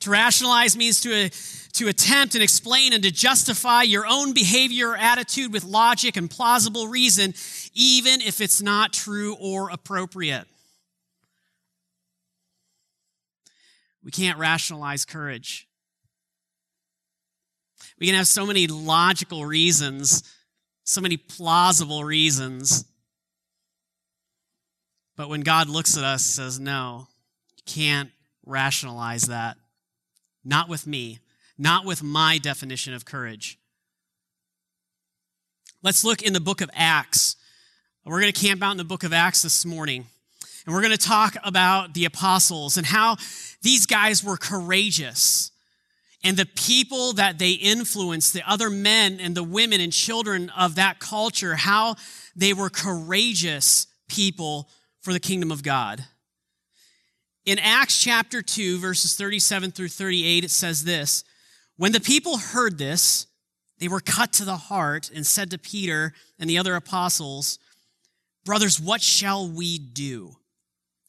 To 0.01 0.11
rationalize 0.11 0.77
means 0.77 1.01
to, 1.01 1.29
to 1.73 1.89
attempt 1.89 2.35
and 2.35 2.43
explain 2.43 2.93
and 2.93 3.03
to 3.03 3.11
justify 3.11 3.83
your 3.83 4.07
own 4.07 4.33
behavior 4.33 4.91
or 4.91 4.97
attitude 4.97 5.53
with 5.53 5.65
logic 5.65 6.17
and 6.17 6.31
plausible 6.31 6.87
reason, 6.87 7.35
even 7.75 8.21
if 8.21 8.41
it's 8.41 8.63
not 8.63 8.93
true 8.93 9.37
or 9.41 9.71
appropriate. 9.71 10.47
We 14.05 14.13
can't 14.13 14.39
rationalize 14.39 15.05
courage. 15.05 15.67
We 17.99 18.07
can 18.07 18.15
have 18.15 18.29
so 18.29 18.47
many 18.47 18.69
logical 18.69 19.45
reasons, 19.45 20.23
so 20.85 21.01
many 21.01 21.17
plausible 21.17 22.05
reasons. 22.05 22.85
But 25.17 25.29
when 25.29 25.41
God 25.41 25.69
looks 25.69 25.99
at 25.99 26.05
us 26.05 26.25
says, 26.25 26.61
no, 26.61 27.09
can't 27.69 28.11
rationalize 28.45 29.23
that. 29.25 29.57
Not 30.45 30.69
with 30.69 30.87
me, 30.87 31.19
not 31.57 31.85
with 31.85 32.03
my 32.03 32.39
definition 32.39 32.95
of 32.95 33.05
courage. 33.05 33.59
Let's 35.83 36.03
look 36.03 36.23
in 36.23 36.33
the 36.33 36.41
book 36.41 36.61
of 36.61 36.71
Acts. 36.75 37.37
We're 38.05 38.21
going 38.21 38.33
to 38.33 38.41
camp 38.41 38.63
out 38.63 38.73
in 38.73 38.79
the 38.79 38.85
book 38.85 39.05
of 39.05 39.13
Acts 39.13 39.43
this 39.43 39.65
morning. 39.65 40.07
And 40.65 40.75
we're 40.75 40.83
going 40.83 40.97
to 40.97 40.99
talk 40.99 41.37
about 41.45 41.95
the 41.95 42.05
apostles 42.05 42.77
and 42.77 42.87
how 42.87 43.17
these 43.63 43.87
guys 43.87 44.25
were 44.25 44.37
courageous. 44.37 45.51
And 46.25 46.37
the 46.37 46.47
people 46.47 47.13
that 47.13 47.39
they 47.39 47.53
influenced, 47.53 48.33
the 48.33 48.51
other 48.51 48.71
men 48.71 49.21
and 49.21 49.35
the 49.35 49.45
women 49.45 49.81
and 49.81 49.93
children 49.93 50.51
of 50.57 50.75
that 50.75 50.99
culture, 50.99 51.55
how 51.55 51.97
they 52.35 52.53
were 52.53 52.71
courageous 52.71 53.87
people 54.09 54.69
for 55.01 55.13
the 55.13 55.21
kingdom 55.21 55.53
of 55.53 55.63
God. 55.63 56.05
In 57.49 57.59
Acts 57.59 57.97
chapter 57.97 58.43
2, 58.43 58.79
verses 58.79 59.15
37 59.15 59.71
through 59.71 59.89
38, 59.89 60.45
it 60.45 60.51
says 60.51 60.85
this 60.85 61.25
When 61.79 61.93
the 61.93 61.99
people 61.99 62.37
heard 62.37 62.77
this, 62.77 63.27
they 63.79 63.89
were 63.89 64.01
cut 64.01 64.35
to 64.35 64.45
the 64.45 64.59
heart 64.59 65.11
and 65.15 65.27
said 65.27 65.51
to 65.53 65.59
Peter 65.59 66.13
and 66.39 66.51
the 66.51 66.59
other 66.59 66.75
apostles, 66.75 67.59
Brothers, 68.45 68.79
what 68.79 69.01
shall 69.01 69.49
we 69.49 69.79
do? 69.79 70.37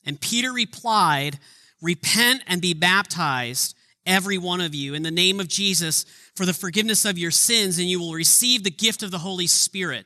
And 0.05 0.21
Peter 0.21 0.53
replied, 0.53 1.39
Repent 1.81 2.43
and 2.47 2.61
be 2.61 2.73
baptized, 2.73 3.75
every 4.05 4.37
one 4.37 4.61
of 4.61 4.73
you, 4.73 4.93
in 4.93 5.03
the 5.03 5.11
name 5.11 5.41
of 5.41 5.49
Jesus 5.49 6.05
for 6.35 6.45
the 6.45 6.53
forgiveness 6.53 7.03
of 7.03 7.17
your 7.17 7.31
sins, 7.31 7.79
and 7.79 7.89
you 7.89 7.99
will 7.99 8.13
receive 8.13 8.63
the 8.63 8.71
gift 8.71 9.03
of 9.03 9.11
the 9.11 9.17
Holy 9.17 9.47
Spirit. 9.47 10.05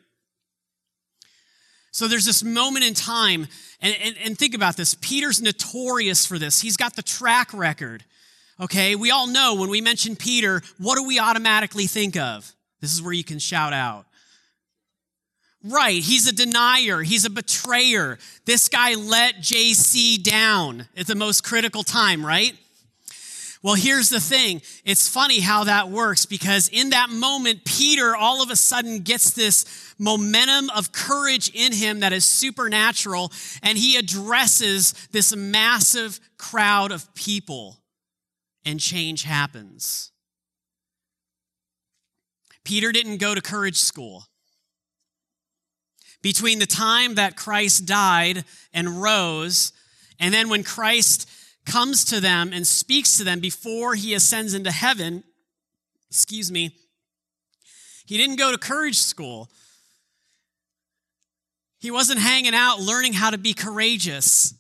So 1.94 2.08
there's 2.08 2.26
this 2.26 2.44
moment 2.44 2.86
in 2.86 2.96
time, 2.96 3.48
and, 3.80 3.96
and, 4.02 4.16
and, 4.26 4.36
think 4.38 4.56
about 4.56 4.76
this. 4.76 4.96
Peter's 5.00 5.44
notorious 5.44 6.26
for 6.26 6.40
this. 6.40 6.60
He's 6.60 6.76
got 6.76 6.96
the 6.96 7.04
track 7.04 7.54
record. 7.54 8.04
Okay, 8.60 8.96
we 8.96 9.12
all 9.12 9.28
know 9.28 9.54
when 9.54 9.70
we 9.70 9.80
mention 9.80 10.16
Peter, 10.16 10.64
what 10.80 10.96
do 10.98 11.04
we 11.04 11.20
automatically 11.20 11.86
think 11.86 12.18
of? 12.18 12.52
This 12.82 12.96
is 12.96 13.02
where 13.02 13.14
you 13.14 13.24
can 13.24 13.38
shout 13.38 13.74
out. 13.74 14.08
Right, 15.64 16.02
he's 16.02 16.28
a 16.28 16.34
denier, 16.34 17.04
he's 17.04 17.26
a 17.26 17.30
betrayer. 17.30 18.18
This 18.46 18.70
guy 18.70 18.96
let 18.96 19.36
JC 19.36 20.22
down 20.22 20.88
at 20.98 21.06
the 21.06 21.16
most 21.16 21.44
critical 21.44 21.84
time, 21.84 22.26
right? 22.26 22.58
Well, 23.64 23.76
here's 23.76 24.10
the 24.10 24.20
thing. 24.20 24.62
It's 24.84 25.08
funny 25.08 25.40
how 25.40 25.64
that 25.64 25.88
works 25.88 26.26
because 26.26 26.68
in 26.68 26.90
that 26.90 27.10
moment, 27.10 27.64
Peter 27.64 28.14
all 28.14 28.44
of 28.44 28.52
a 28.52 28.58
sudden 28.58 29.00
gets 29.00 29.32
this 29.32 29.96
momentum 29.98 30.70
of 30.72 30.92
courage 30.92 31.50
in 31.54 31.72
him 31.72 32.02
that 32.02 32.12
is 32.12 32.26
supernatural, 32.26 33.32
and 33.64 33.78
he 33.78 33.96
addresses 33.96 34.92
this 35.12 35.34
massive 35.34 36.20
crowd 36.38 36.92
of 36.92 37.16
people, 37.16 37.80
and 38.66 38.82
change 38.82 39.24
happens. 39.24 40.12
Peter 42.66 42.92
didn't 42.92 43.18
go 43.18 43.34
to 43.34 43.42
courage 43.42 43.78
school. 43.78 44.26
Between 46.22 46.60
the 46.60 46.66
time 46.66 47.16
that 47.16 47.38
Christ 47.38 47.86
died 47.86 48.44
and 48.74 49.02
rose, 49.02 49.72
and 50.20 50.34
then 50.34 50.50
when 50.50 50.64
Christ 50.64 51.30
comes 51.66 52.06
to 52.06 52.20
them 52.20 52.52
and 52.54 52.66
speaks 52.68 53.18
to 53.18 53.24
them 53.24 53.40
before 53.40 53.96
he 53.96 54.14
ascends 54.14 54.54
into 54.54 54.72
heaven, 54.72 55.24
excuse 56.10 56.52
me, 56.52 56.76
he 58.06 58.18
didn't 58.18 58.36
go 58.36 58.52
to 58.52 58.58
courage 58.58 59.00
school. 59.00 59.50
He 61.80 61.92
wasn't 61.92 62.20
hanging 62.20 62.56
out 62.56 62.80
learning 62.80 63.14
how 63.14 63.30
to 63.30 63.38
be 63.38 63.54
courageous. 63.54 64.54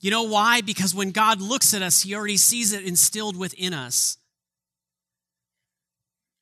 You 0.00 0.10
know 0.10 0.24
why? 0.24 0.60
Because 0.60 0.94
when 0.94 1.10
God 1.10 1.40
looks 1.40 1.74
at 1.74 1.82
us, 1.82 2.02
he 2.02 2.14
already 2.14 2.36
sees 2.36 2.72
it 2.72 2.84
instilled 2.84 3.36
within 3.36 3.74
us. 3.74 4.16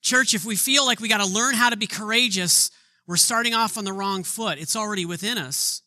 Church, 0.02 0.34
if 0.34 0.44
we 0.44 0.56
feel 0.56 0.84
like 0.86 1.00
we 1.00 1.08
got 1.08 1.22
to 1.22 1.26
learn 1.26 1.54
how 1.54 1.70
to 1.70 1.76
be 1.76 1.86
courageous, 1.86 2.70
we're 3.06 3.16
starting 3.16 3.54
off 3.54 3.78
on 3.78 3.84
the 3.84 3.92
wrong 3.92 4.24
foot. 4.24 4.58
It's 4.58 4.76
already 4.76 5.04
within 5.06 5.38
us. 5.38 5.82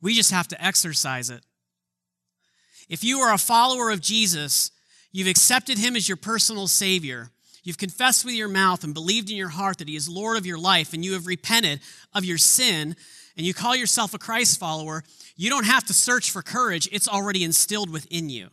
We 0.00 0.14
just 0.14 0.30
have 0.32 0.48
to 0.48 0.64
exercise 0.64 1.30
it. 1.30 1.44
If 2.88 3.04
you 3.04 3.20
are 3.20 3.32
a 3.32 3.38
follower 3.38 3.90
of 3.90 4.00
Jesus, 4.00 4.70
you've 5.10 5.28
accepted 5.28 5.78
him 5.78 5.96
as 5.96 6.08
your 6.08 6.16
personal 6.16 6.66
Savior, 6.66 7.30
you've 7.62 7.78
confessed 7.78 8.24
with 8.24 8.34
your 8.34 8.48
mouth 8.48 8.84
and 8.84 8.94
believed 8.94 9.30
in 9.30 9.36
your 9.36 9.48
heart 9.48 9.78
that 9.78 9.88
he 9.88 9.96
is 9.96 10.08
Lord 10.08 10.36
of 10.36 10.46
your 10.46 10.58
life, 10.58 10.92
and 10.92 11.04
you 11.04 11.12
have 11.12 11.26
repented 11.26 11.80
of 12.14 12.24
your 12.24 12.38
sin, 12.38 12.96
and 13.36 13.46
you 13.46 13.54
call 13.54 13.76
yourself 13.76 14.14
a 14.14 14.18
Christ 14.18 14.58
follower, 14.58 15.04
you 15.36 15.48
don't 15.48 15.66
have 15.66 15.84
to 15.86 15.94
search 15.94 16.30
for 16.30 16.42
courage. 16.42 16.88
It's 16.92 17.08
already 17.08 17.44
instilled 17.44 17.90
within 17.90 18.28
you. 18.28 18.48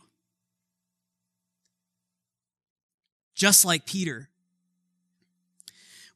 Just 3.34 3.64
like 3.64 3.86
Peter. 3.86 4.28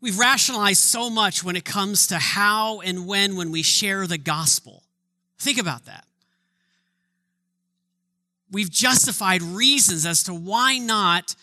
We've 0.01 0.19
rationalized 0.19 0.83
so 0.83 1.09
much 1.09 1.43
when 1.43 1.57
it 1.57 1.65
comes 1.65 2.09
to 2.09 2.19
how 2.19 2.81
and 2.81 3.07
when 3.07 3.37
when 3.37 3.51
we 3.51 3.63
share 3.63 4.07
the 4.07 4.19
gospel. 4.19 4.83
Think 5.39 5.59
about 5.59 5.87
that. 5.87 6.05
We've 8.55 8.71
justified 8.71 9.43
reasons 9.43 10.07
as 10.07 10.23
to 10.25 10.33
why 10.33 10.79
not 10.79 11.35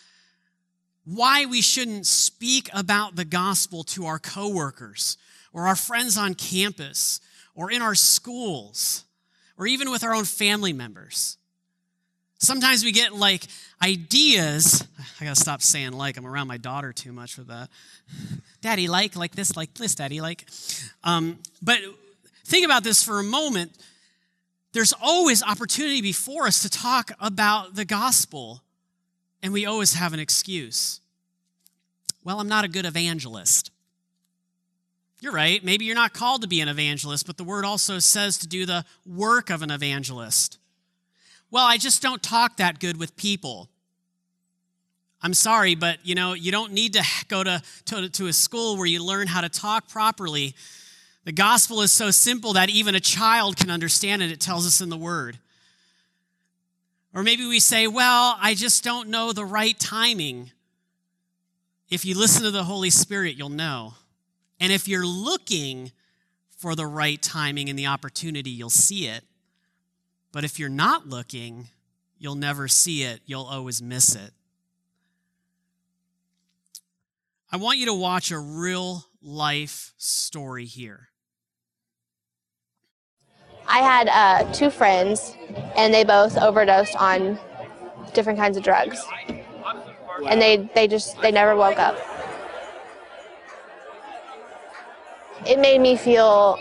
why 1.04 1.46
we 1.46 1.62
shouldn't 1.62 2.06
speak 2.06 2.70
about 2.74 3.16
the 3.18 3.26
gospel 3.26 3.84
to 3.84 4.06
our 4.06 4.18
coworkers 4.18 5.18
or 5.52 5.68
our 5.68 5.76
friends 5.76 6.18
on 6.18 6.36
campus 6.36 7.20
or 7.54 7.70
in 7.70 7.82
our 7.82 7.96
schools 7.96 9.04
or 9.58 9.68
even 9.68 9.92
with 9.92 10.06
our 10.06 10.14
own 10.14 10.24
family 10.24 10.72
members. 10.72 11.38
Sometimes 12.38 12.84
we 12.84 12.94
get 12.94 13.14
like 13.14 13.46
ideas. 13.84 14.88
I 15.20 15.26
gotta 15.26 15.36
stop 15.36 15.62
saying 15.62 15.92
like, 15.92 16.18
I'm 16.18 16.26
around 16.26 16.48
my 16.48 16.58
daughter 16.58 16.94
too 16.94 17.12
much 17.12 17.38
with 17.38 17.48
that. 17.48 17.70
Daddy, 18.62 18.88
like, 18.88 19.18
like 19.18 19.36
this, 19.36 19.58
like 19.58 19.74
this, 19.74 19.96
daddy, 19.96 20.22
like. 20.22 20.48
Um, 21.04 21.40
but 21.62 21.80
think 22.46 22.64
about 22.64 22.84
this 22.84 23.04
for 23.04 23.20
a 23.20 23.24
moment. 23.24 23.72
There's 24.74 24.94
always 25.02 25.44
opportunity 25.44 26.02
before 26.02 26.48
us 26.48 26.62
to 26.62 26.70
talk 26.70 27.12
about 27.20 27.76
the 27.76 27.86
gospel, 27.86 28.62
and 29.44 29.52
we 29.52 29.66
always 29.66 29.96
have 29.96 30.14
an 30.14 30.20
excuse. 30.20 31.02
Well, 32.24 32.40
I'm 32.40 32.48
not 32.48 32.64
a 32.64 32.70
good 32.70 32.86
evangelist. 32.86 33.72
You're 35.20 35.34
right. 35.34 35.64
Maybe 35.64 35.86
you're 35.86 35.96
not 35.96 36.14
called 36.14 36.42
to 36.42 36.48
be 36.48 36.62
an 36.62 36.68
evangelist, 36.68 37.28
but 37.28 37.38
the 37.38 37.44
word 37.44 37.66
also 37.66 38.00
says 38.00 38.38
to 38.40 38.48
do 38.48 38.66
the 38.66 38.86
work 39.06 39.50
of 39.50 39.62
an 39.62 39.70
evangelist. 39.70 40.58
Well, 41.52 41.66
I 41.66 41.78
just 41.78 42.02
don't 42.02 42.24
talk 42.24 42.58
that 42.58 42.80
good 42.80 42.98
with 42.98 43.16
people. 43.18 43.70
I'm 45.22 45.34
sorry, 45.34 45.76
but 45.76 46.00
you 46.04 46.16
know, 46.16 46.34
you 46.34 46.52
don't 46.52 46.72
need 46.72 46.94
to 46.94 47.04
go 47.28 47.44
to, 47.44 47.62
to, 47.86 48.10
to, 48.10 48.28
a 48.28 48.34
school 48.34 48.78
where 48.78 48.88
you 48.88 49.04
learn 49.04 49.28
how 49.28 49.42
to 49.42 49.50
talk 49.50 49.88
properly. 49.88 50.56
The 51.24 51.32
gospel 51.32 51.82
is 51.82 51.92
so 51.92 52.10
simple 52.10 52.54
that 52.54 52.70
even 52.70 52.96
a 52.96 53.00
child 53.00 53.58
can 53.58 53.70
understand 53.70 54.22
it. 54.22 54.32
It 54.32 54.40
tells 54.40 54.66
us 54.66 54.82
in 54.82 54.90
the 54.90 54.98
word. 54.98 55.38
Or 57.14 57.24
maybe 57.24 57.46
we 57.46 57.60
say, 57.60 57.88
well, 57.88 58.38
I 58.42 58.56
just 58.56 58.84
don't 58.84 59.10
know 59.10 59.32
the 59.32 59.46
right 59.46 59.78
timing. 59.80 60.52
If 61.90 62.06
you 62.06 62.18
listen 62.18 62.44
to 62.44 62.52
the 62.52 62.64
Holy 62.64 62.90
Spirit, 62.90 63.36
you'll 63.36 63.50
know. 63.50 63.94
And 64.60 64.72
if 64.72 64.88
you're 64.88 65.06
looking 65.06 65.92
for 66.58 66.76
the 66.76 66.86
right 66.88 67.22
timing 67.22 67.70
and 67.70 67.78
the 67.78 67.88
opportunity, 67.88 68.50
you'll 68.50 68.70
see 68.70 69.08
it. 69.08 69.24
But 70.32 70.44
if 70.44 70.58
you're 70.58 70.70
not 70.70 71.08
looking, 71.08 71.68
you'll 72.18 72.36
never 72.36 72.68
see 72.68 73.04
it, 73.04 73.22
you'll 73.26 73.46
always 73.46 73.82
miss 73.82 74.16
it. 74.16 74.32
I 77.52 77.58
want 77.58 77.80
you 77.80 77.88
to 77.88 77.94
watch 77.94 78.32
a 78.32 78.40
real 78.40 79.04
life 79.22 79.94
story 79.98 80.66
here. 80.66 81.10
I 83.72 83.80
had 83.80 84.10
uh, 84.10 84.52
two 84.52 84.70
friends, 84.70 85.38
and 85.78 85.94
they 85.94 86.04
both 86.04 86.38
overdosed 86.38 86.94
on 86.98 87.40
different 88.14 88.38
kinds 88.38 88.58
of 88.58 88.64
drugs, 88.64 89.02
and 90.28 90.42
they 90.42 90.70
they 90.76 90.90
just 90.90 91.20
they 91.22 91.32
never 91.32 91.56
woke 91.56 91.80
up. 91.80 91.98
It 95.48 95.58
made 95.58 95.80
me 95.80 95.96
feel 95.96 96.58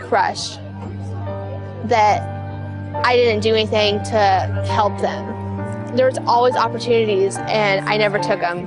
crushed 0.00 0.58
that 1.84 2.22
I 3.04 3.14
didn't 3.14 3.42
do 3.42 3.54
anything 3.54 4.02
to 4.02 4.66
help 4.68 5.00
them. 5.00 5.96
There 5.96 6.06
was 6.06 6.18
always 6.26 6.56
opportunities 6.56 7.36
and 7.38 7.88
I 7.88 7.96
never 7.96 8.18
took 8.18 8.40
them. 8.40 8.66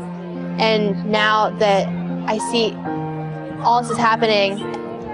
And 0.60 1.06
now 1.12 1.50
that 1.60 1.88
I 2.28 2.38
see 2.52 2.74
all 3.64 3.82
this 3.82 3.92
is 3.92 3.98
happening 3.98 4.62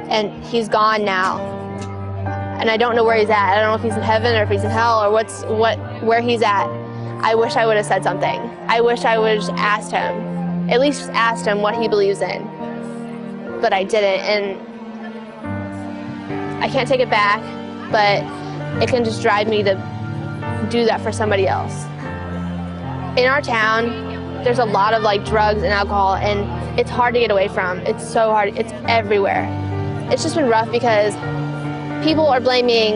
and 0.09 0.43
he's 0.45 0.69
gone 0.69 1.03
now 1.03 1.58
and 2.59 2.69
I 2.69 2.77
don't 2.77 2.95
know 2.95 3.05
where 3.05 3.17
he's 3.17 3.29
at. 3.29 3.53
I 3.53 3.61
don't 3.61 3.69
know 3.69 3.75
if 3.75 3.81
he's 3.81 3.95
in 3.95 4.03
heaven 4.03 4.35
or 4.35 4.43
if 4.43 4.49
he's 4.49 4.63
in 4.63 4.69
hell 4.69 5.01
or 5.03 5.11
what's 5.11 5.43
what 5.45 5.77
where 6.03 6.21
he's 6.21 6.41
at. 6.41 6.67
I 7.21 7.33
wish 7.33 7.55
I 7.55 7.65
would 7.65 7.77
have 7.77 7.85
said 7.85 8.03
something. 8.03 8.39
I 8.67 8.81
wish 8.81 9.05
I 9.05 9.17
would 9.17 9.41
have 9.41 9.49
asked 9.57 9.91
him, 9.91 10.69
at 10.69 10.79
least 10.79 11.09
asked 11.11 11.45
him 11.45 11.61
what 11.61 11.75
he 11.75 11.87
believes 11.87 12.21
in. 12.21 12.43
But 13.61 13.73
I 13.73 13.83
didn't, 13.83 14.21
and 14.21 14.57
I 16.63 16.69
can't 16.69 16.87
take 16.87 16.99
it 16.99 17.09
back, 17.09 17.41
but 17.91 18.23
it 18.81 18.89
can 18.89 19.03
just 19.03 19.21
drive 19.21 19.47
me 19.47 19.63
to 19.63 19.73
do 20.69 20.85
that 20.85 21.01
for 21.01 21.11
somebody 21.11 21.47
else. 21.47 21.85
In 23.17 23.25
our 23.27 23.41
town, 23.41 24.43
there's 24.43 24.59
a 24.59 24.65
lot 24.65 24.93
of 24.93 25.01
like 25.01 25.25
drugs 25.25 25.63
and 25.63 25.73
alcohol, 25.73 26.15
and 26.15 26.79
it's 26.79 26.89
hard 26.89 27.13
to 27.15 27.19
get 27.19 27.31
away 27.31 27.47
from. 27.47 27.79
It's 27.79 28.07
so 28.07 28.31
hard, 28.31 28.57
it's 28.57 28.71
everywhere. 28.87 29.47
It's 30.11 30.23
just 30.23 30.35
been 30.35 30.47
rough 30.47 30.71
because 30.71 31.15
people 32.03 32.27
are 32.27 32.39
blaming, 32.39 32.95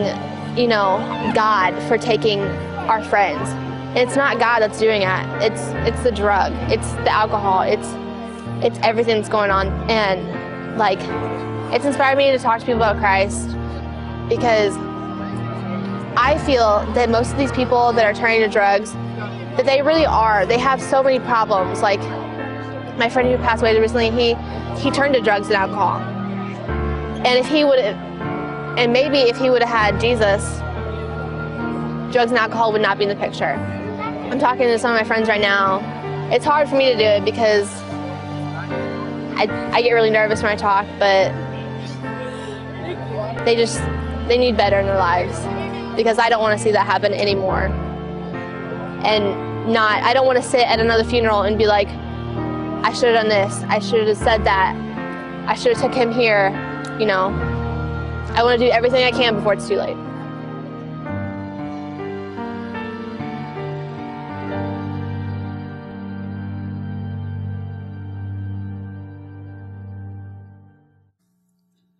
you 0.56 0.66
know, 0.66 0.98
God 1.34 1.72
for 1.88 1.98
taking 1.98 2.40
our 2.88 3.02
friends. 3.04 3.48
It's 3.96 4.16
not 4.16 4.38
God 4.38 4.60
that's 4.60 4.78
doing 4.78 5.02
it. 5.02 5.42
It's 5.42 5.60
it's 5.88 6.02
the 6.02 6.10
drug. 6.10 6.52
It's 6.70 6.92
the 6.92 7.10
alcohol. 7.10 7.62
It's 7.62 7.88
it's 8.64 8.78
everything 8.82 9.16
that's 9.16 9.28
going 9.28 9.50
on. 9.50 9.68
And 9.90 10.78
like 10.78 10.98
it's 11.72 11.84
inspired 11.84 12.18
me 12.18 12.30
to 12.30 12.38
talk 12.38 12.60
to 12.60 12.66
people 12.66 12.82
about 12.82 12.98
Christ 12.98 13.48
because 14.28 14.76
I 16.16 16.40
feel 16.44 16.84
that 16.94 17.10
most 17.10 17.32
of 17.32 17.38
these 17.38 17.52
people 17.52 17.92
that 17.92 18.04
are 18.04 18.14
turning 18.14 18.40
to 18.40 18.48
drugs, 18.48 18.92
that 19.56 19.64
they 19.66 19.82
really 19.82 20.06
are. 20.06 20.46
They 20.46 20.58
have 20.58 20.80
so 20.80 21.02
many 21.02 21.18
problems. 21.20 21.82
Like 21.82 22.00
my 22.98 23.08
friend 23.08 23.28
who 23.28 23.36
passed 23.38 23.62
away 23.62 23.78
recently, 23.78 24.10
he 24.10 24.34
he 24.80 24.90
turned 24.90 25.14
to 25.14 25.20
drugs 25.20 25.48
and 25.48 25.56
alcohol. 25.56 26.00
And 27.24 27.38
if 27.38 27.46
he 27.46 27.64
would 27.64 27.78
have, 27.78 28.13
and 28.76 28.92
maybe 28.92 29.18
if 29.18 29.36
he 29.36 29.50
would 29.50 29.62
have 29.62 29.92
had 29.92 30.00
Jesus, 30.00 30.42
drugs 32.12 32.30
and 32.30 32.38
alcohol 32.38 32.72
would 32.72 32.82
not 32.82 32.98
be 32.98 33.04
in 33.04 33.10
the 33.10 33.16
picture. 33.16 33.54
I'm 33.54 34.38
talking 34.38 34.66
to 34.66 34.78
some 34.78 34.92
of 34.92 35.00
my 35.00 35.04
friends 35.04 35.28
right 35.28 35.40
now. 35.40 35.80
It's 36.32 36.44
hard 36.44 36.68
for 36.68 36.76
me 36.76 36.92
to 36.92 36.96
do 36.96 37.04
it 37.04 37.24
because 37.24 37.70
I, 39.36 39.48
I 39.72 39.82
get 39.82 39.92
really 39.92 40.10
nervous 40.10 40.42
when 40.42 40.50
I 40.50 40.56
talk, 40.56 40.86
but 40.98 41.32
they 43.44 43.56
just, 43.56 43.78
they 44.26 44.38
need 44.38 44.56
better 44.56 44.78
in 44.78 44.86
their 44.86 44.96
lives 44.96 45.38
because 45.96 46.18
I 46.18 46.28
don't 46.28 46.40
want 46.40 46.58
to 46.58 46.64
see 46.64 46.72
that 46.72 46.86
happen 46.86 47.12
anymore. 47.12 47.66
And 49.04 49.72
not, 49.72 50.02
I 50.02 50.14
don't 50.14 50.26
want 50.26 50.42
to 50.42 50.42
sit 50.42 50.60
at 50.60 50.80
another 50.80 51.04
funeral 51.04 51.42
and 51.42 51.58
be 51.58 51.66
like, 51.66 51.88
I 51.88 52.92
should 52.92 53.14
have 53.14 53.24
done 53.24 53.28
this. 53.28 53.62
I 53.68 53.78
should 53.78 54.08
have 54.08 54.16
said 54.16 54.44
that. 54.44 54.74
I 55.46 55.54
should 55.54 55.76
have 55.76 55.82
took 55.82 55.94
him 55.94 56.12
here. 56.12 56.50
You 56.98 57.06
know, 57.06 57.30
I 58.34 58.42
want 58.42 58.58
to 58.58 58.66
do 58.66 58.70
everything 58.70 59.04
I 59.04 59.12
can 59.12 59.36
before 59.36 59.54
it's 59.54 59.68
too 59.68 59.76
late. 59.76 59.96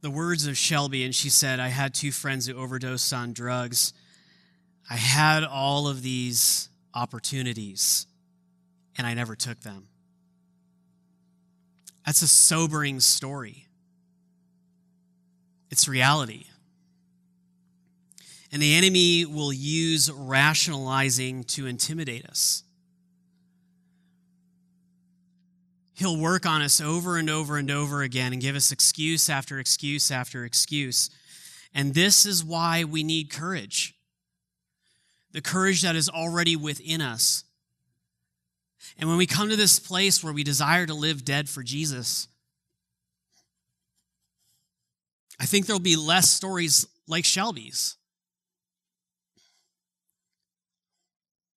the 0.04 0.10
words 0.10 0.46
of 0.46 0.54
Shelby, 0.54 1.02
and 1.04 1.14
she 1.14 1.30
said, 1.30 1.58
I 1.58 1.68
had 1.68 1.94
two 1.94 2.12
friends 2.12 2.46
who 2.46 2.54
overdosed 2.54 3.10
on 3.14 3.32
drugs. 3.32 3.94
I 4.90 4.96
had 4.96 5.44
all 5.44 5.88
of 5.88 6.02
these 6.02 6.68
opportunities, 6.92 8.06
and 8.98 9.06
I 9.06 9.14
never 9.14 9.34
took 9.34 9.60
them. 9.60 9.88
That's 12.04 12.20
a 12.20 12.28
sobering 12.28 13.00
story. 13.00 13.63
It's 15.70 15.88
reality. 15.88 16.46
And 18.52 18.62
the 18.62 18.74
enemy 18.74 19.24
will 19.24 19.52
use 19.52 20.10
rationalizing 20.12 21.44
to 21.44 21.66
intimidate 21.66 22.24
us. 22.26 22.62
He'll 25.94 26.16
work 26.16 26.46
on 26.46 26.62
us 26.62 26.80
over 26.80 27.18
and 27.18 27.30
over 27.30 27.56
and 27.56 27.70
over 27.70 28.02
again 28.02 28.32
and 28.32 28.42
give 28.42 28.56
us 28.56 28.72
excuse 28.72 29.28
after 29.28 29.58
excuse 29.58 30.10
after 30.10 30.44
excuse. 30.44 31.10
And 31.74 31.94
this 31.94 32.26
is 32.26 32.44
why 32.44 32.84
we 32.84 33.02
need 33.02 33.30
courage 33.30 33.94
the 35.32 35.42
courage 35.42 35.82
that 35.82 35.96
is 35.96 36.08
already 36.08 36.54
within 36.54 37.00
us. 37.00 37.42
And 38.96 39.08
when 39.08 39.18
we 39.18 39.26
come 39.26 39.48
to 39.48 39.56
this 39.56 39.80
place 39.80 40.22
where 40.22 40.32
we 40.32 40.44
desire 40.44 40.86
to 40.86 40.94
live 40.94 41.24
dead 41.24 41.48
for 41.48 41.64
Jesus, 41.64 42.28
I 45.40 45.46
think 45.46 45.66
there'll 45.66 45.80
be 45.80 45.96
less 45.96 46.30
stories 46.30 46.86
like 47.06 47.24
Shelby's. 47.24 47.96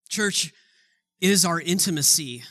Church, 0.09 0.53
it 1.21 1.29
is 1.29 1.45
our 1.45 1.59
intimacy 1.59 2.43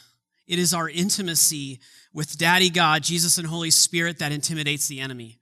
it 0.46 0.58
is 0.58 0.72
our 0.72 0.88
intimacy 0.88 1.80
with 2.12 2.38
Daddy 2.38 2.70
God, 2.70 3.02
Jesus, 3.02 3.36
and 3.36 3.46
Holy 3.46 3.70
Spirit 3.70 4.18
that 4.20 4.32
intimidates 4.32 4.86
the 4.86 5.00
enemy. 5.00 5.38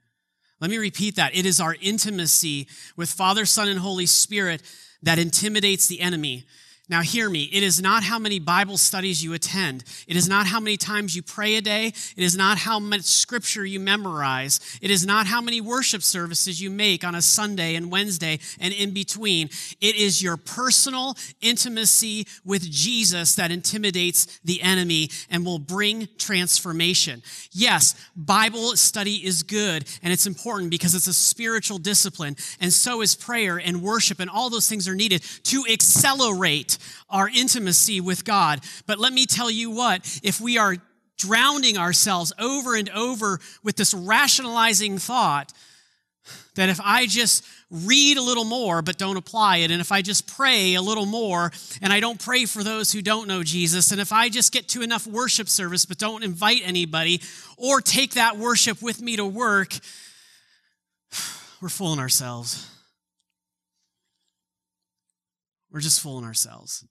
Let 0.61 0.71
me 0.71 0.79
repeat 0.79 1.17
that. 1.17 1.37
It 1.37 1.45
is 1.45 1.61
our 1.61 1.77
intimacy 1.81 2.69
with 2.97 3.11
Father, 3.11 3.45
Son, 3.45 3.69
and 3.69 3.79
Holy 3.79 4.07
Spirit 4.07 4.63
that 5.03 5.19
intimidates 5.19 5.87
the 5.87 6.01
enemy. 6.01 6.45
Now, 6.87 7.01
hear 7.01 7.31
me. 7.31 7.45
It 7.45 7.63
is 7.63 7.81
not 7.81 8.03
how 8.03 8.19
many 8.19 8.39
Bible 8.39 8.77
studies 8.77 9.25
you 9.25 9.33
attend. 9.33 9.85
It 10.07 10.17
is 10.17 10.29
not 10.29 10.47
how 10.47 10.61
many 10.61 10.77
times 10.77 11.17
you 11.17 11.23
pray 11.23 11.57
a 11.57 11.63
day. 11.63 11.87
It 11.87 12.23
is 12.23 12.37
not 12.37 12.59
how 12.59 12.79
much 12.79 13.05
scripture 13.05 13.65
you 13.65 13.81
memorize. 13.81 14.61
It 14.83 14.91
is 14.91 15.07
not 15.07 15.27
how 15.27 15.41
many 15.41 15.63
worship 15.63 16.03
services 16.03 16.61
you 16.61 16.69
make 16.69 17.03
on 17.03 17.15
a 17.15 17.23
Sunday 17.23 17.75
and 17.75 17.91
Wednesday 17.91 18.39
and 18.61 18.75
in 18.75 18.91
between. 18.91 19.49
It 19.81 19.97
is 19.97 20.23
your 20.23 20.37
personal 20.37 21.17
intimacy 21.41 22.27
with 22.45 22.71
Jesus 22.71 23.35
that 23.37 23.51
intimidates 23.51 24.39
the 24.45 24.61
enemy 24.61 25.09
and 25.31 25.47
will 25.47 25.59
bring 25.59 26.07
transformation. 26.19 27.23
Yes, 27.51 27.95
Bible 28.15 28.77
study 28.77 29.25
is 29.25 29.43
good 29.43 29.87
and 30.03 30.13
it's 30.13 30.27
important 30.27 30.71
because 30.71 30.95
it's 30.95 31.07
a 31.07 31.15
spiritual 31.15 31.79
discipline, 31.79 32.37
and 32.61 32.71
so 32.71 33.01
is 33.01 33.15
prayer 33.15 33.57
and 33.57 33.83
worship, 33.83 34.21
and 34.21 34.29
all 34.29 34.51
those 34.51 34.69
things 34.69 34.87
are 34.87 34.95
needed 34.95 35.23
to 35.45 35.65
accelerate 35.71 36.74
our 37.09 37.29
intimacy 37.29 38.01
with 38.01 38.25
God. 38.25 38.61
But 38.87 38.99
let 38.99 39.13
me 39.13 39.27
tell 39.27 39.51
you 39.51 39.71
what, 39.71 40.21
if 40.23 40.41
we 40.41 40.59
are 40.59 40.77
drowning 41.17 41.79
ourselves 41.79 42.33
over 42.39 42.75
and 42.75 42.91
over 42.91 43.41
with 43.63 43.77
this 43.77 43.95
rationalizing 43.95 44.99
thought, 44.99 45.53
that 46.55 46.69
if 46.69 46.81
I 46.83 47.07
just 47.07 47.45
read 47.71 48.17
a 48.17 48.23
little 48.23 48.45
more 48.45 48.81
but 48.81 48.97
don't 48.97 49.17
apply 49.17 49.59
it, 49.59 49.71
and 49.71 49.81
if 49.81 49.93
I 49.93 50.03
just 50.03 50.27
pray 50.27 50.75
a 50.75 50.83
little 50.83 51.07
more 51.07 51.53
and 51.83 51.93
I 51.93 52.01
don't 52.01 52.19
pray 52.19 52.47
for 52.47 52.63
those 52.63 52.93
who 52.93 53.03
don't 53.03 53.29
know 53.29 53.43
Jesus, 53.43 53.91
and 53.91 54.01
if 54.01 54.13
I 54.13 54.29
just 54.29 54.53
get 54.53 54.69
to 54.69 54.83
enough 54.83 55.07
worship 55.07 55.49
service 55.49 55.85
but 55.85 55.99
don't 55.99 56.23
invite 56.23 56.63
anybody 56.65 57.21
or 57.57 57.81
take 57.81 58.15
that 58.15 58.37
worship 58.37 58.81
with 58.81 59.03
me 59.03 59.17
to 59.17 59.27
work, 59.27 59.75
we're 61.61 61.69
fooling 61.69 61.99
ourselves. 62.01 62.71
We're 65.75 65.81
just 65.81 66.01
fooling 66.01 66.25
ourselves. 66.25 66.87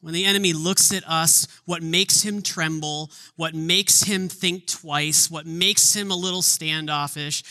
When 0.00 0.14
the 0.14 0.24
enemy 0.24 0.54
looks 0.54 0.90
at 0.90 1.06
us, 1.06 1.46
what 1.66 1.82
makes 1.82 2.22
him 2.22 2.40
tremble, 2.40 3.10
what 3.36 3.54
makes 3.54 4.04
him 4.04 4.30
think 4.30 4.66
twice, 4.66 5.30
what 5.30 5.44
makes 5.44 5.94
him 5.94 6.10
a 6.10 6.16
little 6.16 6.40
standoffish, 6.40 7.42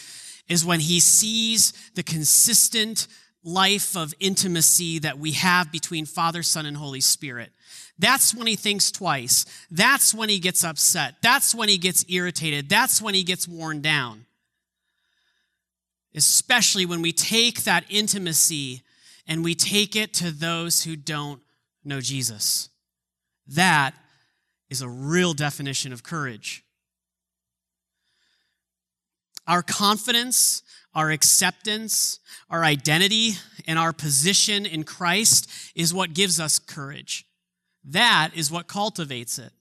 is 0.50 0.66
when 0.66 0.80
he 0.80 1.00
sees 1.00 1.72
the 1.94 2.02
consistent 2.02 3.06
life 3.44 3.96
of 3.96 4.16
intimacy 4.20 4.98
that 5.00 5.20
we 5.20 5.34
have 5.34 5.72
between 5.72 6.08
Father, 6.08 6.42
Son, 6.42 6.66
and 6.66 6.76
Holy 6.76 7.02
Spirit. 7.02 7.52
That's 8.00 8.34
when 8.34 8.48
he 8.48 8.56
thinks 8.56 8.90
twice. 8.90 9.46
That's 9.70 10.16
when 10.16 10.30
he 10.30 10.40
gets 10.40 10.64
upset. 10.64 11.18
That's 11.22 11.54
when 11.54 11.70
he 11.70 11.78
gets 11.78 12.04
irritated. 12.10 12.70
That's 12.70 13.04
when 13.04 13.14
he 13.14 13.22
gets 13.22 13.48
worn 13.48 13.82
down. 13.82 14.26
Especially 16.16 16.88
when 16.88 17.04
we 17.04 17.12
take 17.12 17.66
that 17.66 17.86
intimacy 17.88 18.82
and 19.28 19.44
we 19.44 19.54
take 19.56 19.96
it 19.96 20.14
to 20.16 20.32
those 20.32 20.84
who 20.84 20.96
don't 20.96 21.42
know 21.84 22.02
Jesus. 22.02 22.70
That 23.48 23.94
is 24.70 24.82
a 24.82 24.90
real 24.90 25.34
definition 25.34 25.94
of 25.94 26.04
courage. 26.04 26.64
Our 29.46 29.64
confidence, 29.64 30.62
our 30.94 31.12
acceptance, 31.12 32.20
our 32.50 32.64
identity, 32.64 33.34
and 33.66 33.80
our 33.80 33.94
position 33.94 34.66
in 34.66 34.84
Christ 34.84 35.50
is 35.76 35.94
what 35.94 36.14
gives 36.14 36.40
us 36.40 36.60
courage. 36.60 37.26
That 37.86 38.32
is 38.36 38.52
what 38.52 38.68
cultivates 38.68 39.40
it. 39.40 39.54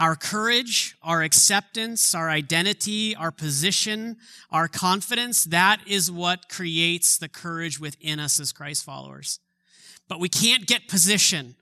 Our 0.00 0.16
courage, 0.16 0.96
our 1.02 1.22
acceptance, 1.22 2.14
our 2.14 2.28
identity, 2.28 3.14
our 3.14 3.30
position, 3.30 4.16
our 4.50 4.66
confidence, 4.66 5.44
that 5.44 5.80
is 5.86 6.10
what 6.10 6.48
creates 6.48 7.18
the 7.18 7.28
courage 7.28 7.78
within 7.78 8.18
us 8.18 8.40
as 8.40 8.50
Christ 8.50 8.84
followers. 8.84 9.38
But 10.08 10.18
we 10.18 10.28
can't 10.28 10.66
get 10.66 10.88
position. 10.88 11.54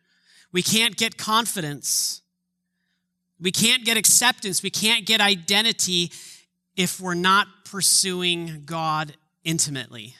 We 0.52 0.62
can't 0.62 0.96
get 0.96 1.18
confidence. 1.18 2.22
We 3.40 3.50
can't 3.50 3.84
get 3.84 3.96
acceptance. 3.96 4.62
We 4.62 4.70
can't 4.70 5.04
get 5.04 5.20
identity 5.20 6.12
if 6.76 7.00
we're 7.00 7.14
not 7.14 7.48
pursuing 7.64 8.62
God 8.64 9.14
intimately. 9.44 10.14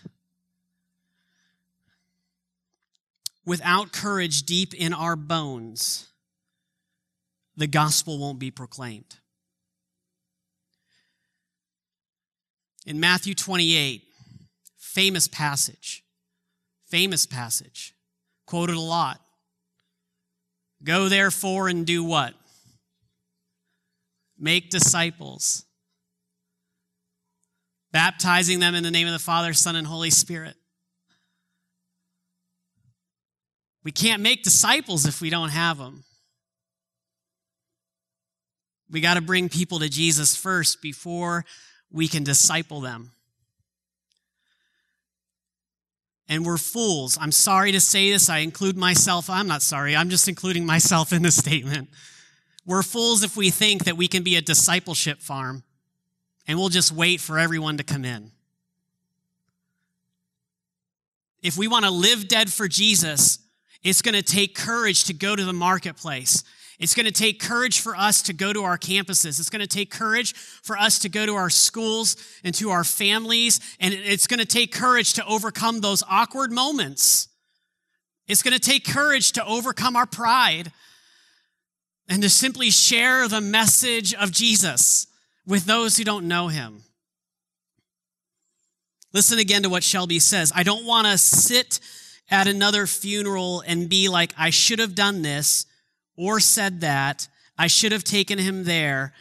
without 3.49 3.93
courage 3.93 4.43
deep 4.43 4.75
in 4.75 4.93
our 4.93 5.17
bones, 5.17 6.08
the 7.59 7.67
gospel 7.67 8.19
won't 8.19 8.39
be 8.39 8.53
proclaimed. 8.53 9.17
In 12.87 13.01
Matthew 13.01 13.35
28, 13.35 14.05
famous 14.79 15.27
passage, 15.27 16.05
famous 16.87 17.27
passage, 17.27 17.95
quoted 18.47 18.77
a 18.77 18.81
lot. 18.81 19.21
Go 20.85 21.09
therefore 21.09 21.67
and 21.67 21.85
do 21.85 22.05
what? 22.05 22.33
Make 24.39 24.71
disciples, 24.71 25.65
baptizing 27.91 28.61
them 28.61 28.77
in 28.77 28.85
the 28.85 28.93
name 28.93 29.09
of 29.09 29.13
the 29.13 29.19
Father, 29.19 29.53
Son, 29.53 29.75
and 29.75 29.87
Holy 29.87 30.11
Spirit. 30.11 30.55
We 33.83 33.91
can't 33.91 34.23
make 34.23 34.45
disciples 34.45 35.07
if 35.07 35.21
we 35.21 35.29
don't 35.29 35.49
have 35.49 35.79
them. 35.79 36.05
We 38.91 39.01
got 39.01 39.15
to 39.15 39.21
bring 39.21 39.49
people 39.49 39.79
to 39.81 39.89
Jesus 39.89 40.37
first 40.37 40.81
before 40.81 41.45
we 41.91 42.09
can 42.09 42.25
disciple 42.25 42.81
them. 42.81 43.13
And 46.29 46.45
we're 46.45 46.59
fools. 46.59 47.17
I'm 47.21 47.33
sorry 47.33 47.73
to 47.73 47.81
say 47.81 48.11
this. 48.11 48.29
I 48.29 48.39
include 48.39 48.77
myself. 48.77 49.31
I'm 49.31 49.47
not 49.47 49.63
sorry. 49.63 49.97
I'm 49.97 50.11
just 50.11 50.29
including 50.29 50.67
myself 50.67 51.13
in 51.13 51.23
the 51.23 51.31
statement. 51.31 51.89
We're 52.67 52.83
fools 52.83 53.23
if 53.23 53.37
we 53.37 53.49
think 53.49 53.85
that 53.85 53.97
we 53.97 54.09
can 54.09 54.23
be 54.23 54.37
a 54.37 54.43
discipleship 54.43 55.21
farm 55.21 55.63
and 56.47 56.59
we'll 56.59 56.69
just 56.69 56.93
wait 56.93 57.21
for 57.21 57.39
everyone 57.39 57.79
to 57.79 57.85
come 57.85 58.05
in. 58.05 58.31
If 61.43 61.57
we 61.57 61.69
want 61.69 61.85
to 61.85 61.91
live 61.91 62.29
dead 62.29 62.53
for 62.53 62.69
Jesus, 62.69 63.39
it's 63.83 64.03
going 64.03 64.15
to 64.15 64.23
take 64.23 64.55
courage 64.55 65.05
to 65.05 65.15
go 65.15 65.37
to 65.37 65.45
the 65.45 65.53
marketplace. 65.53 66.43
It's 66.79 66.95
going 66.95 67.07
to 67.07 67.13
take 67.13 67.41
courage 67.41 67.81
for 67.81 67.97
us 67.97 68.23
to 68.23 68.33
go 68.33 68.53
to 68.53 68.63
our 68.63 68.79
campuses. 68.79 69.41
It's 69.41 69.51
going 69.51 69.61
to 69.61 69.67
take 69.67 69.91
courage 69.91 70.35
for 70.35 70.79
us 70.79 71.01
to 71.01 71.09
go 71.09 71.27
to 71.27 71.35
our 71.35 71.51
schools 71.51 72.17
and 72.45 72.55
to 72.55 72.71
our 72.71 72.85
families. 72.85 73.61
And 73.81 73.93
it's 73.93 74.29
going 74.29 74.39
to 74.39 74.47
take 74.47 74.73
courage 74.73 75.15
to 75.15 75.27
overcome 75.27 75.81
those 75.81 76.05
awkward 76.09 76.53
moments. 76.53 77.29
It's 78.29 78.43
going 78.43 78.55
to 78.55 78.61
take 78.61 78.87
courage 78.87 79.33
to 79.33 79.45
overcome 79.45 79.97
our 79.97 80.07
pride 80.07 80.71
and 82.09 82.23
to 82.23 82.31
simply 82.31 82.71
share 82.71 83.27
the 83.27 83.41
message 83.41 84.15
of 84.15 84.31
Jesus 84.31 85.09
with 85.47 85.65
those 85.65 85.97
who 85.97 86.05
don't 86.05 86.29
know 86.29 86.47
him. 86.49 86.85
Listen 89.13 89.39
again 89.39 89.63
to 89.63 89.69
what 89.69 89.83
Shelby 89.83 90.19
says. 90.21 90.53
I 90.55 90.63
don't 90.63 90.85
want 90.85 91.07
to 91.07 91.19
sit 91.19 91.81
at 92.31 92.47
another 92.47 92.87
funeral 92.87 93.65
and 93.67 93.89
be 93.89 94.09
like, 94.09 94.33
I 94.39 94.51
should 94.51 94.79
have 94.79 94.95
done 94.95 95.23
this 95.23 95.67
or 96.19 96.41
said 96.41 96.83
that. 96.83 97.29
I 97.57 97.69
should 97.69 97.93
have 97.93 98.05
taken 98.05 98.39
him 98.39 98.65
there. 98.65 99.15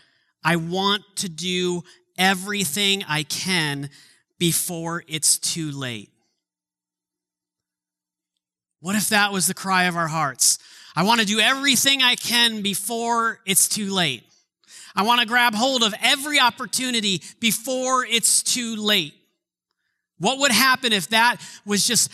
I 0.43 0.57
want 0.57 1.03
to 1.17 1.29
do 1.29 1.83
everything 2.17 3.03
I 3.07 3.23
can 3.23 3.89
before 4.38 5.03
it's 5.07 5.38
too 5.38 5.71
late. 5.71 6.10
What 8.81 8.95
if 8.95 9.10
that 9.10 9.31
was 9.31 9.47
the 9.47 9.53
cry 9.53 9.83
of 9.83 9.95
our 9.95 10.07
hearts? 10.07 10.60
I 10.95 11.03
want 11.03 11.21
to 11.21 11.25
do 11.25 11.39
everything 11.39 12.01
I 12.01 12.15
can 12.15 12.62
before 12.62 13.39
it's 13.45 13.69
too 13.69 13.93
late. 13.93 14.23
I 14.95 15.03
want 15.03 15.21
to 15.21 15.27
grab 15.27 15.53
hold 15.53 15.83
of 15.83 15.93
every 16.01 16.39
opportunity 16.39 17.21
before 17.39 18.05
it's 18.05 18.41
too 18.41 18.75
late. 18.75 19.13
What 20.19 20.39
would 20.39 20.51
happen 20.51 20.93
if 20.93 21.10
that 21.10 21.38
was 21.65 21.86
just 21.86 22.10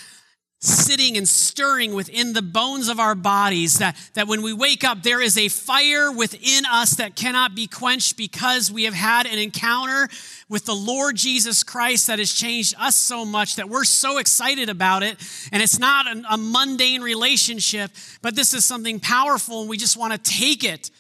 sitting 0.63 1.17
and 1.17 1.27
stirring 1.27 1.93
within 1.93 2.31
the 2.31 2.41
bones 2.41 2.87
of 2.87 2.97
our 2.97 3.15
bodies 3.15 3.79
that, 3.79 3.97
that 4.13 4.27
when 4.27 4.41
we 4.41 4.53
wake 4.53 4.85
up, 4.85 5.03
there 5.03 5.21
is 5.21 5.37
a 5.37 5.49
fire 5.49 6.09
within 6.09 6.65
us 6.65 6.91
that 6.91 7.15
cannot 7.15 7.53
be 7.53 7.67
quenched 7.67 8.15
because 8.15 8.71
we 8.71 8.85
have 8.85 8.93
had 8.93 9.25
an 9.25 9.37
encounter 9.37 10.07
with 10.47 10.65
the 10.65 10.73
Lord 10.73 11.17
Jesus 11.17 11.63
Christ 11.63 12.07
that 12.07 12.19
has 12.19 12.33
changed 12.33 12.75
us 12.79 12.95
so 12.95 13.25
much 13.25 13.57
that 13.57 13.67
we're 13.67 13.83
so 13.83 14.19
excited 14.19 14.69
about 14.69 15.03
it. 15.03 15.17
And 15.51 15.61
it's 15.61 15.79
not 15.79 16.07
a, 16.07 16.23
a 16.31 16.37
mundane 16.37 17.01
relationship, 17.01 17.91
but 18.21 18.35
this 18.35 18.53
is 18.53 18.63
something 18.63 19.01
powerful 19.01 19.61
and 19.61 19.69
we 19.69 19.77
just 19.77 19.97
want 19.97 20.13
to 20.13 20.31
take 20.31 20.63
it 20.63 20.91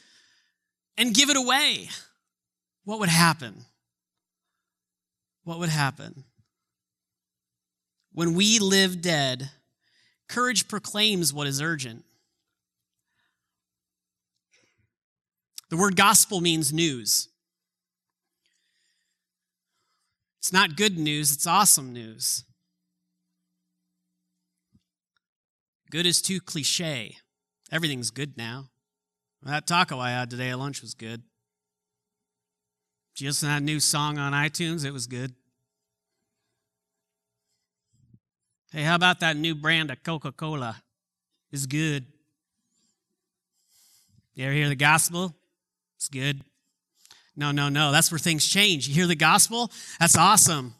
and 0.97 1.13
give 1.13 1.29
it 1.29 1.37
away. 1.37 1.87
What 2.83 2.99
would 2.99 3.09
happen? 3.09 3.63
What 5.45 5.59
would 5.59 5.69
happen? 5.69 6.25
When 8.13 8.35
we 8.35 8.59
live 8.59 9.01
dead, 9.01 9.49
courage 10.29 10.67
proclaims 10.67 11.33
what 11.33 11.47
is 11.47 11.61
urgent. 11.61 12.05
The 15.69 15.77
word 15.77 15.95
gospel 15.95 16.39
means 16.39 16.71
news. 16.71 17.29
It's 20.39 20.53
not 20.53 20.75
good 20.75 20.97
news, 20.97 21.33
it's 21.33 21.47
awesome 21.47 21.91
news. 21.91 22.43
Good 25.89 26.05
is 26.05 26.21
too 26.21 26.39
cliche. 26.39 27.17
Everything's 27.71 28.11
good 28.11 28.37
now. 28.37 28.69
That 29.41 29.65
taco 29.65 29.99
I 29.99 30.11
had 30.11 30.29
today 30.29 30.49
at 30.49 30.59
lunch 30.59 30.81
was 30.81 30.93
good. 30.93 31.23
Just 33.15 33.41
that 33.41 33.63
new 33.63 33.79
song 33.79 34.17
on 34.17 34.33
iTunes, 34.33 34.85
it 34.85 34.91
was 34.91 35.07
good. 35.07 35.33
Hey, 38.73 38.81
how 38.81 38.95
about 38.95 39.19
that 39.19 39.37
new 39.37 39.53
brand 39.53 39.91
of 39.91 40.01
Coca 40.01 40.31
Cola? 40.31 40.81
It's 41.51 41.67
good. 41.67 42.07
You 44.33 44.45
ever 44.45 44.53
hear 44.53 44.67
the 44.67 44.75
gospel? 44.75 45.35
It's 45.95 46.09
good. 46.09 46.41
No, 47.35 47.51
no, 47.51 47.69
no. 47.69 47.91
That's 47.91 48.11
where 48.11 48.17
things 48.17 48.47
change. 48.47 48.87
You 48.87 48.95
hear 48.95 49.05
the 49.05 49.15
gospel? 49.15 49.71
That's 49.99 50.17
awesome. 50.17 50.73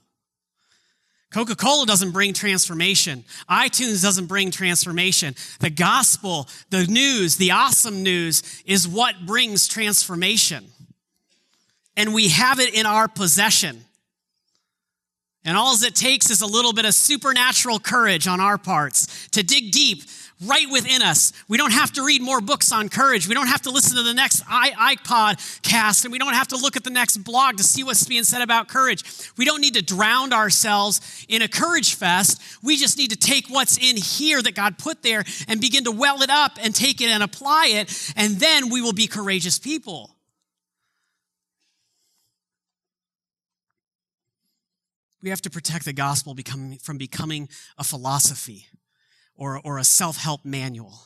Coca 1.32 1.56
Cola 1.56 1.86
doesn't 1.86 2.10
bring 2.10 2.34
transformation. 2.34 3.26
iTunes 3.48 4.02
doesn't 4.02 4.26
bring 4.26 4.50
transformation. 4.50 5.36
The 5.60 5.70
gospel, 5.70 6.50
the 6.72 6.88
news, 6.88 7.38
the 7.38 7.52
awesome 7.52 8.02
news 8.02 8.42
is 8.66 8.88
what 8.88 9.28
brings 9.28 9.68
transformation. 9.68 10.66
And 11.96 12.12
we 12.12 12.30
have 12.30 12.60
it 12.60 12.74
in 12.74 12.88
our 12.88 13.08
possession. 13.08 13.86
And 15.46 15.58
all 15.58 15.76
it 15.84 15.96
takes 15.96 16.30
is 16.30 16.42
a 16.42 16.48
little 16.48 16.72
bit 16.72 16.86
of 16.86 16.94
supernatural 16.94 17.80
courage 17.80 18.28
on 18.28 18.40
our 18.40 18.58
parts 18.58 19.28
to 19.30 19.44
dig 19.44 19.72
deep 19.72 20.04
right 20.46 20.68
within 20.72 21.02
us. 21.02 21.34
We 21.48 21.58
don't 21.58 21.72
have 21.72 21.92
to 21.94 22.06
read 22.06 22.22
more 22.22 22.42
books 22.42 22.72
on 22.72 22.90
courage. 22.90 23.28
We 23.28 23.34
don't 23.34 23.48
have 23.48 23.62
to 23.64 23.70
listen 23.70 23.98
to 23.98 24.04
the 24.04 24.14
next 24.14 24.44
iPod 24.46 25.62
cast, 25.62 26.06
and 26.06 26.12
we 26.12 26.20
don't 26.20 26.34
have 26.34 26.48
to 26.50 26.58
look 26.58 26.76
at 26.76 26.84
the 26.84 26.90
next 26.90 27.18
blog 27.18 27.58
to 27.58 27.64
see 27.64 27.84
what's 27.84 28.06
being 28.06 28.24
said 28.24 28.42
about 28.42 28.68
courage. 28.68 29.04
We 29.38 29.46
don't 29.46 29.62
need 29.62 29.76
to 29.76 29.82
drown 29.82 30.34
ourselves 30.34 31.26
in 31.28 31.42
a 31.42 31.48
courage 31.48 31.96
fest. 31.96 32.42
We 32.62 32.78
just 32.78 32.98
need 32.98 33.12
to 33.12 33.18
take 33.18 33.48
what's 33.48 33.78
in 33.78 33.98
here 33.98 34.42
that 34.42 34.56
God 34.56 34.78
put 34.78 35.04
there 35.04 35.24
and 35.48 35.62
begin 35.62 35.84
to 35.86 35.92
well 35.92 36.22
it 36.22 36.30
up 36.30 36.58
and 36.62 36.74
take 36.74 37.02
it 37.02 37.08
and 37.08 37.24
apply 37.24 37.68
it, 37.72 38.14
and 38.16 38.40
then 38.40 38.70
we 38.70 38.82
will 38.82 38.94
be 38.94 39.08
courageous 39.08 39.60
people. 39.60 40.13
We 45.24 45.30
have 45.30 45.42
to 45.44 45.50
protect 45.50 45.86
the 45.86 45.94
gospel 45.94 46.36
from 46.82 46.98
becoming 46.98 47.48
a 47.78 47.84
philosophy 47.86 48.68
or, 49.36 49.60
or 49.64 49.78
a 49.78 49.86
self 49.86 50.18
help 50.18 50.44
manual. 50.44 51.00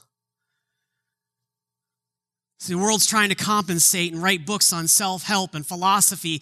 So 2.57 2.73
the 2.73 2.79
world's 2.79 3.05
trying 3.05 3.29
to 3.29 3.35
compensate 3.35 4.11
and 4.11 4.21
write 4.21 4.47
books 4.47 4.73
on 4.73 4.87
self 4.87 5.21
help 5.21 5.53
and 5.53 5.63
philosophy, 5.63 6.41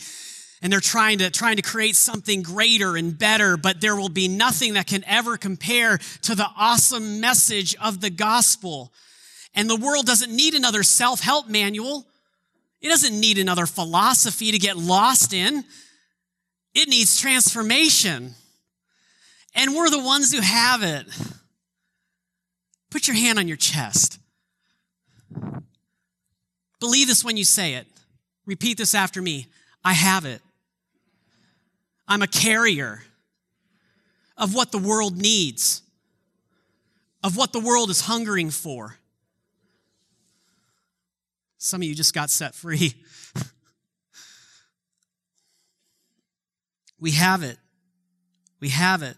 and 0.61 0.71
they're 0.71 0.79
trying 0.79 1.17
to, 1.17 1.29
trying 1.29 1.57
to 1.57 1.61
create 1.61 1.97
something 1.97 2.41
greater 2.41 2.95
and 2.95 3.19
better, 3.19 3.57
but 3.57 3.81
there 3.81 3.97
will 3.97 4.07
be 4.07 4.29
nothing 4.29 4.75
that 4.75 4.87
can 4.87 5.03
ever 5.05 5.35
compare 5.35 5.97
to 6.21 6.33
the 6.33 6.47
awesome 6.57 7.19
message 7.19 7.75
of 7.83 7.99
the 7.99 8.09
gospel. 8.09 8.93
And 9.53 9.69
the 9.69 9.75
world 9.75 10.05
doesn't 10.05 10.33
need 10.33 10.53
another 10.53 10.81
self 10.81 11.19
help 11.19 11.49
manual, 11.49 12.07
it 12.79 12.87
doesn't 12.87 13.19
need 13.19 13.37
another 13.37 13.65
philosophy 13.65 14.51
to 14.51 14.59
get 14.59 14.77
lost 14.77 15.33
in. 15.33 15.65
It 16.75 16.89
needs 16.89 17.19
transformation. 17.19 18.35
And 19.55 19.73
we're 19.73 19.89
the 19.89 20.03
ones 20.03 20.33
who 20.33 20.41
have 20.41 20.83
it. 20.83 21.07
Put 22.91 23.07
your 23.07 23.15
hand 23.15 23.39
on 23.39 23.47
your 23.47 23.57
chest. 23.57 24.19
Believe 26.81 27.07
this 27.07 27.23
when 27.23 27.37
you 27.37 27.45
say 27.45 27.75
it. 27.75 27.87
Repeat 28.45 28.77
this 28.77 28.93
after 28.93 29.21
me. 29.21 29.47
I 29.83 29.93
have 29.93 30.25
it. 30.25 30.41
I'm 32.07 32.21
a 32.21 32.27
carrier 32.27 33.01
of 34.37 34.53
what 34.53 34.71
the 34.71 34.77
world 34.77 35.17
needs, 35.17 35.81
of 37.23 37.37
what 37.37 37.53
the 37.53 37.59
world 37.59 37.89
is 37.89 38.01
hungering 38.01 38.49
for. 38.49 38.97
Some 41.57 41.81
of 41.81 41.87
you 41.87 41.95
just 41.95 42.13
got 42.13 42.29
set 42.29 42.53
free. 42.53 42.93
We 46.99 47.11
have 47.11 47.43
it. 47.43 47.57
We 48.59 48.69
have 48.69 49.03
it. 49.03 49.15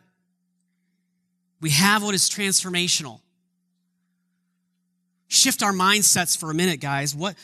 We 1.61 1.71
have 1.71 2.03
what 2.03 2.13
is 2.13 2.29
transformational. 2.29 3.21
shift 5.27 5.61
our 5.63 5.73
mindsets 5.73 6.37
for 6.37 6.51
a 6.51 6.53
minute, 6.53 6.79
guys. 6.79 7.15
What, 7.15 7.35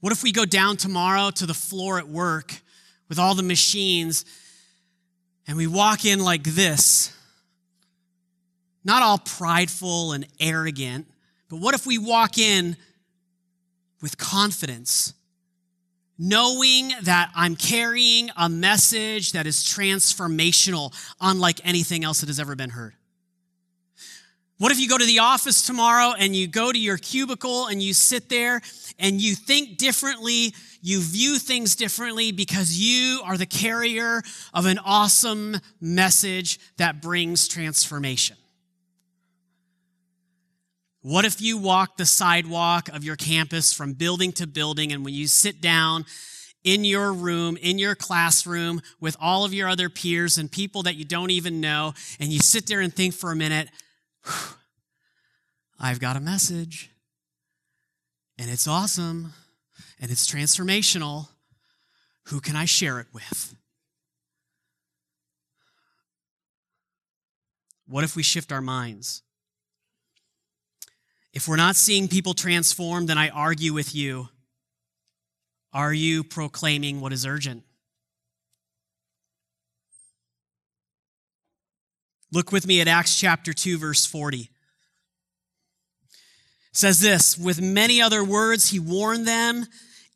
what 0.00 0.12
if 0.12 0.22
we 0.22 0.32
go 0.32 0.44
down 0.44 0.76
tomorrow 0.76 1.30
to 1.30 1.46
the 1.46 1.54
floor 1.54 1.98
at 1.98 2.08
work 2.08 2.54
with 3.08 3.18
all 3.18 3.34
the 3.34 3.42
machines 3.42 4.24
and 5.46 5.56
we 5.56 5.66
walk 5.66 6.04
in 6.04 6.20
like 6.20 6.44
this? 6.44 7.12
Not 8.84 9.02
all 9.02 9.18
prideful 9.18 10.12
and 10.12 10.26
arrogant, 10.40 11.06
but 11.48 11.56
what 11.56 11.74
if 11.74 11.86
we 11.86 11.98
walk 11.98 12.38
in 12.38 12.76
with 14.00 14.16
confidence, 14.16 15.14
knowing 16.18 16.92
that 17.02 17.30
I'm 17.34 17.54
carrying 17.54 18.30
a 18.36 18.48
message 18.48 19.32
that 19.32 19.46
is 19.46 19.58
transformational, 19.58 20.92
unlike 21.20 21.60
anything 21.64 22.04
else 22.04 22.20
that 22.20 22.28
has 22.28 22.40
ever 22.40 22.56
been 22.56 22.70
heard? 22.70 22.94
What 24.58 24.72
if 24.72 24.80
you 24.80 24.88
go 24.88 24.98
to 24.98 25.06
the 25.06 25.20
office 25.20 25.62
tomorrow 25.62 26.14
and 26.18 26.34
you 26.34 26.48
go 26.48 26.72
to 26.72 26.78
your 26.78 26.98
cubicle 26.98 27.66
and 27.68 27.80
you 27.80 27.94
sit 27.94 28.28
there 28.28 28.60
and 28.98 29.20
you 29.20 29.36
think 29.36 29.78
differently, 29.78 30.52
you 30.82 31.00
view 31.00 31.38
things 31.38 31.76
differently 31.76 32.32
because 32.32 32.76
you 32.76 33.22
are 33.24 33.36
the 33.36 33.46
carrier 33.46 34.20
of 34.52 34.66
an 34.66 34.80
awesome 34.84 35.56
message 35.80 36.58
that 36.76 37.00
brings 37.00 37.46
transformation? 37.46 38.36
What 41.08 41.24
if 41.24 41.40
you 41.40 41.56
walk 41.56 41.96
the 41.96 42.04
sidewalk 42.04 42.90
of 42.90 43.02
your 43.02 43.16
campus 43.16 43.72
from 43.72 43.94
building 43.94 44.30
to 44.32 44.46
building 44.46 44.92
and 44.92 45.06
when 45.06 45.14
you 45.14 45.26
sit 45.26 45.62
down 45.62 46.04
in 46.64 46.84
your 46.84 47.14
room, 47.14 47.56
in 47.56 47.78
your 47.78 47.94
classroom 47.94 48.82
with 49.00 49.16
all 49.18 49.46
of 49.46 49.54
your 49.54 49.70
other 49.70 49.88
peers 49.88 50.36
and 50.36 50.52
people 50.52 50.82
that 50.82 50.96
you 50.96 51.06
don't 51.06 51.30
even 51.30 51.62
know, 51.62 51.94
and 52.20 52.30
you 52.30 52.40
sit 52.40 52.66
there 52.66 52.82
and 52.82 52.92
think 52.92 53.14
for 53.14 53.32
a 53.32 53.36
minute, 53.36 53.70
I've 55.80 55.98
got 55.98 56.18
a 56.18 56.20
message. 56.20 56.90
And 58.36 58.50
it's 58.50 58.68
awesome. 58.68 59.32
And 59.98 60.10
it's 60.10 60.30
transformational. 60.30 61.28
Who 62.24 62.38
can 62.38 62.54
I 62.54 62.66
share 62.66 63.00
it 63.00 63.06
with? 63.14 63.54
What 67.86 68.04
if 68.04 68.14
we 68.14 68.22
shift 68.22 68.52
our 68.52 68.60
minds? 68.60 69.22
If 71.32 71.46
we're 71.46 71.56
not 71.56 71.76
seeing 71.76 72.08
people 72.08 72.34
transformed, 72.34 73.08
then 73.08 73.18
I 73.18 73.28
argue 73.28 73.72
with 73.72 73.94
you. 73.94 74.28
Are 75.72 75.92
you 75.92 76.24
proclaiming 76.24 77.00
what 77.00 77.12
is 77.12 77.26
urgent? 77.26 77.64
Look 82.32 82.52
with 82.52 82.66
me 82.66 82.80
at 82.80 82.88
Acts 82.88 83.18
chapter 83.18 83.52
2, 83.52 83.78
verse 83.78 84.04
40 84.04 84.50
says 86.78 87.00
this 87.00 87.36
with 87.36 87.60
many 87.60 88.00
other 88.00 88.22
words 88.22 88.70
he 88.70 88.78
warned 88.78 89.26
them 89.26 89.66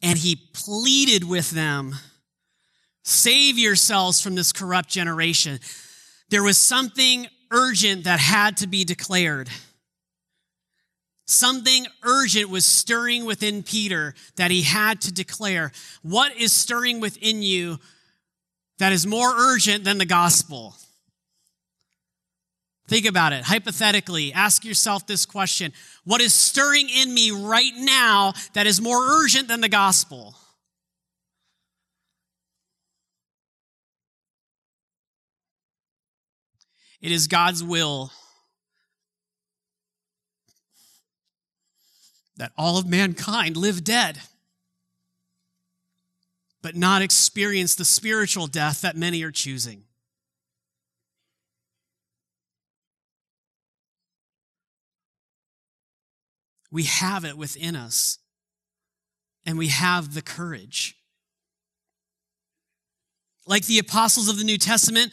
and 0.00 0.18
he 0.18 0.36
pleaded 0.52 1.24
with 1.24 1.50
them 1.50 1.94
save 3.02 3.58
yourselves 3.58 4.20
from 4.20 4.36
this 4.36 4.52
corrupt 4.52 4.88
generation 4.88 5.58
there 6.28 6.42
was 6.42 6.56
something 6.56 7.26
urgent 7.50 8.04
that 8.04 8.20
had 8.20 8.56
to 8.56 8.68
be 8.68 8.84
declared 8.84 9.48
something 11.24 11.86
urgent 12.02 12.48
was 12.50 12.64
stirring 12.64 13.24
within 13.24 13.62
peter 13.62 14.14
that 14.36 14.50
he 14.50 14.62
had 14.62 15.00
to 15.00 15.12
declare 15.12 15.72
what 16.02 16.36
is 16.36 16.52
stirring 16.52 17.00
within 17.00 17.42
you 17.42 17.78
that 18.78 18.92
is 18.92 19.06
more 19.06 19.30
urgent 19.30 19.84
than 19.84 19.98
the 19.98 20.06
gospel 20.06 20.74
Think 22.88 23.06
about 23.06 23.32
it. 23.32 23.44
Hypothetically, 23.44 24.34
ask 24.34 24.66
yourself 24.66 25.06
this 25.06 25.24
question 25.24 25.72
What 26.04 26.20
is 26.20 26.34
stirring 26.34 26.90
in 26.90 27.14
me 27.14 27.30
right 27.30 27.72
now 27.74 28.34
that 28.52 28.66
is 28.66 28.82
more 28.82 28.98
urgent 28.98 29.48
than 29.48 29.62
the 29.62 29.68
gospel? 29.70 30.36
It 37.00 37.10
is 37.10 37.28
God's 37.28 37.64
will 37.64 38.12
that 42.36 42.52
all 42.56 42.78
of 42.78 42.86
mankind 42.86 43.56
live 43.56 43.84
dead, 43.84 44.20
but 46.62 46.76
not 46.76 47.02
experience 47.02 47.74
the 47.74 47.84
spiritual 47.84 48.46
death 48.46 48.80
that 48.80 48.96
many 48.96 49.22
are 49.22 49.30
choosing. 49.30 49.84
We 56.70 56.84
have 56.84 57.26
it 57.26 57.36
within 57.36 57.76
us, 57.76 58.18
and 59.44 59.58
we 59.58 59.68
have 59.68 60.14
the 60.14 60.22
courage. 60.22 60.96
Like 63.46 63.66
the 63.66 63.78
apostles 63.78 64.28
of 64.28 64.38
the 64.38 64.44
New 64.44 64.56
Testament, 64.56 65.12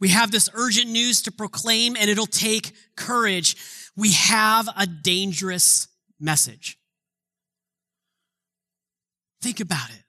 we 0.00 0.08
have 0.08 0.30
this 0.30 0.48
urgent 0.54 0.90
news 0.90 1.20
to 1.22 1.32
proclaim, 1.32 1.94
and 1.94 2.08
it'll 2.08 2.26
take 2.26 2.72
courage. 2.96 3.56
We 3.94 4.12
have 4.12 4.68
a 4.76 4.86
dangerous 4.86 5.88
message. 6.24 6.78
Think 9.42 9.60
about 9.60 9.90
it. 9.90 10.02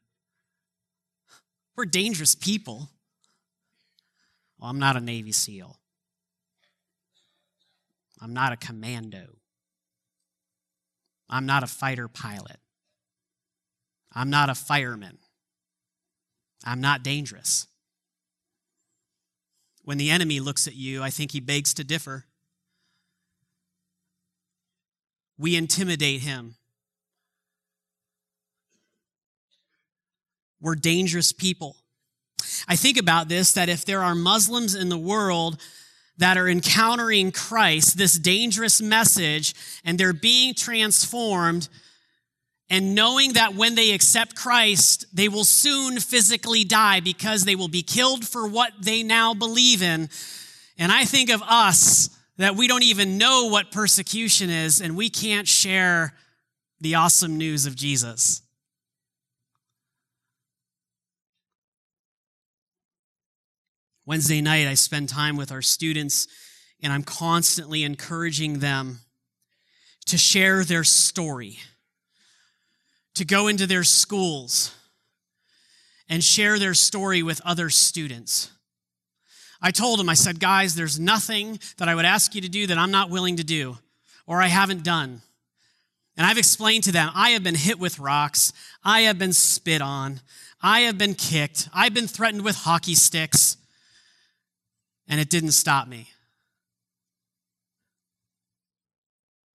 We're 1.76 1.86
dangerous 1.86 2.36
people. 2.36 2.90
Well, 4.58 4.70
I'm 4.70 4.80
not 4.80 4.96
a 4.96 5.02
Navy 5.02 5.34
SEAL. 5.34 5.78
I'm 8.22 8.34
not 8.34 8.54
a 8.54 8.58
commando. 8.58 9.36
I'm 11.30 11.46
not 11.46 11.64
a 11.64 11.68
fighter 11.68 12.08
pilot. 12.08 12.60
I'm 14.14 14.30
not 14.30 14.50
a 14.50 14.56
fireman. 14.56 15.18
I'm 16.64 16.80
not 16.80 17.04
dangerous. 17.04 17.68
When 19.84 19.98
the 19.98 20.10
enemy 20.10 20.40
looks 20.40 20.66
at 20.66 20.76
you, 20.76 21.04
I 21.04 21.10
think 21.10 21.32
he 21.32 21.42
begs 21.42 21.74
to 21.74 21.84
differ. 21.84 22.26
We 25.38 25.56
intimidate 25.56 26.22
him. 26.22 26.56
We're 30.62 30.76
dangerous 30.76 31.32
people. 31.32 31.76
I 32.68 32.76
think 32.76 32.98
about 32.98 33.30
this 33.30 33.54
that 33.54 33.70
if 33.70 33.86
there 33.86 34.04
are 34.04 34.16
Muslims 34.16 34.74
in 34.76 34.90
the 34.90 34.98
world 34.98 35.62
that 36.18 36.38
are 36.38 36.48
encountering 36.48 37.32
Christ, 37.32 37.98
this 37.98 38.18
dangerous 38.18 38.82
message, 38.82 39.54
and 39.84 39.98
they're 39.98 40.14
being 40.14 40.54
transformed, 40.54 41.68
and 42.70 42.96
knowing 42.96 43.34
that 43.34 43.54
when 43.54 43.76
they 43.76 43.92
accept 43.92 44.36
Christ, 44.36 45.06
they 45.14 45.28
will 45.28 45.44
soon 45.44 46.00
physically 46.00 46.64
die 46.64 47.00
because 47.00 47.44
they 47.44 47.56
will 47.56 47.68
be 47.68 47.84
killed 47.84 48.26
for 48.26 48.48
what 48.48 48.72
they 48.80 49.04
now 49.04 49.34
believe 49.34 49.84
in. 49.84 50.10
And 50.78 50.92
I 50.92 51.06
think 51.06 51.30
of 51.30 51.44
us 51.44 52.10
that 52.38 52.56
we 52.56 52.68
don't 52.68 52.84
even 52.84 53.18
know 53.18 53.48
what 53.48 53.72
persecution 53.72 54.50
is, 54.50 54.82
and 54.82 54.98
we 54.98 55.10
can't 55.10 55.48
share 55.48 56.14
the 56.82 56.96
awesome 56.96 57.38
news 57.38 57.66
of 57.66 57.76
Jesus. 57.76 58.42
Wednesday 64.06 64.42
night, 64.42 64.68
I 64.68 64.76
spend 64.76 65.10
time 65.10 65.36
with 65.36 65.52
our 65.52 65.62
students, 65.62 66.28
and 66.84 66.94
I'm 66.94 67.04
constantly 67.04 67.84
encouraging 67.84 68.60
them 68.60 69.00
to 70.06 70.18
share 70.18 70.64
their 70.64 70.84
story, 70.84 71.58
to 73.16 73.26
go 73.26 73.48
into 73.48 73.66
their 73.66 73.84
schools 73.84 74.76
and 76.08 76.24
share 76.24 76.60
their 76.60 76.76
story 76.76 77.24
with 77.24 77.42
other 77.44 77.72
students. 77.72 78.52
I 79.62 79.72
told 79.72 80.00
them, 80.00 80.10
I 80.10 80.14
said, 80.14 80.40
guys, 80.40 80.76
there's 80.76 81.00
nothing 81.00 81.60
that 81.78 81.88
I 81.88 81.96
would 81.96 82.06
ask 82.06 82.36
you 82.36 82.42
to 82.42 82.50
do 82.50 82.68
that 82.68 82.78
I'm 82.78 82.92
not 82.92 83.10
willing 83.10 83.38
to 83.38 83.44
do 83.44 83.78
or 84.28 84.42
I 84.42 84.48
haven't 84.48 84.84
done. 84.84 85.22
And 86.18 86.26
I've 86.26 86.38
explained 86.38 86.86
to 86.86 86.92
them, 86.92 87.10
I 87.14 87.32
have 87.32 87.44
been 87.44 87.56
hit 87.56 87.80
with 87.80 88.00
rocks. 88.00 88.54
I 88.84 89.02
have 89.02 89.20
been 89.20 89.34
spit 89.34 89.82
on. 89.82 90.22
I 90.62 90.82
have 90.82 90.98
been 90.98 91.14
kicked. 91.14 91.70
I've 91.74 91.94
been 91.94 92.08
threatened 92.08 92.44
with 92.44 92.56
hockey 92.56 92.96
sticks 92.96 93.58
and 95.08 95.20
it 95.20 95.30
didn't 95.30 95.52
stop 95.52 95.88
me. 95.88 96.10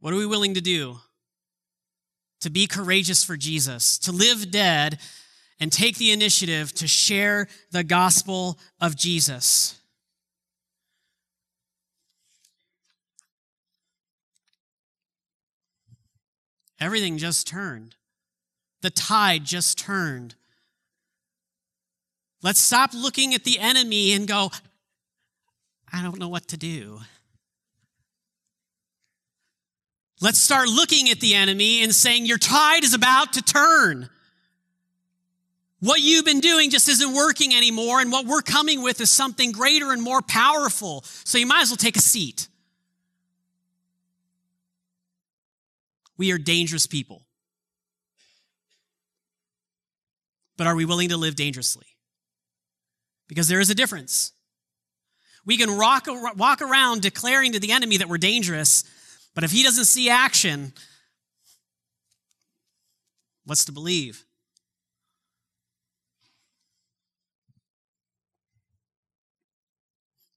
What 0.01 0.13
are 0.13 0.17
we 0.19 0.27
willing 0.27 0.55
to 0.55 0.61
do? 0.61 0.99
To 2.41 2.51
be 2.51 2.67
courageous 2.67 3.23
for 3.23 3.37
Jesus, 3.37 3.99
to 3.99 4.13
live 4.13 4.51
dead 4.51 4.99
and 5.59 5.71
take 5.71 5.97
the 5.97 6.13
initiative 6.13 6.73
to 6.75 6.89
share 6.89 7.49
the 7.71 7.85
gospel 7.85 8.59
of 8.81 8.97
Jesus. 8.97 9.80
Everything 16.81 17.19
just 17.19 17.47
turned. 17.47 17.97
The 18.83 18.91
tide 18.91 19.45
just 19.45 19.79
turned. 19.79 20.35
Let's 22.43 22.61
stop 22.61 22.95
looking 22.95 23.35
at 23.35 23.45
the 23.45 23.59
enemy 23.59 24.13
and 24.13 24.27
go, 24.27 24.51
I 25.93 26.03
don't 26.03 26.19
know 26.19 26.29
what 26.29 26.49
to 26.49 26.57
do. 26.57 27.01
Let's 30.23 30.39
start 30.39 30.69
looking 30.69 31.11
at 31.11 31.21
the 31.21 31.35
enemy 31.35 31.83
and 31.83 31.95
saying, 31.95 32.27
Your 32.27 32.39
tide 32.39 32.85
is 32.85 32.95
about 32.95 33.35
to 33.35 33.43
turn. 33.43 34.09
What 35.81 36.01
you've 36.03 36.27
been 36.27 36.41
doing 36.41 36.69
just 36.69 36.91
isn't 36.91 37.15
working 37.15 37.55
anymore, 37.55 38.01
and 38.01 38.13
what 38.13 38.27
we're 38.27 38.43
coming 38.43 38.83
with 38.83 39.01
is 39.01 39.11
something 39.11 39.51
greater 39.51 39.93
and 39.93 40.03
more 40.03 40.21
powerful. 40.21 41.03
So 41.25 41.39
you 41.39 41.47
might 41.47 41.63
as 41.63 41.71
well 41.71 41.79
take 41.79 41.97
a 41.97 42.03
seat. 42.03 42.49
We 46.21 46.33
are 46.33 46.37
dangerous 46.37 46.87
people. 46.87 47.23
But 50.59 50.67
are 50.67 50.77
we 50.77 50.85
willing 50.85 51.09
to 51.09 51.17
live 51.17 51.35
dangerously? 51.35 51.87
Because 53.27 53.49
there 53.49 53.59
is 53.59 53.71
a 53.71 53.75
difference. 53.75 54.33
We 55.47 55.57
can 55.57 55.71
rock, 55.71 56.09
walk 56.37 56.61
around 56.61 57.01
declaring 57.01 57.53
to 57.53 57.59
the 57.59 57.73
enemy 57.73 57.97
that 57.97 58.07
we're 58.11 58.19
dangerous, 58.19 58.85
but 59.35 59.45
if 59.45 59.51
he 59.51 59.63
doesn't 59.63 59.87
see 59.87 60.11
action, 60.11 60.75
what's 63.47 63.65
to 63.65 63.73
believe? 63.73 64.27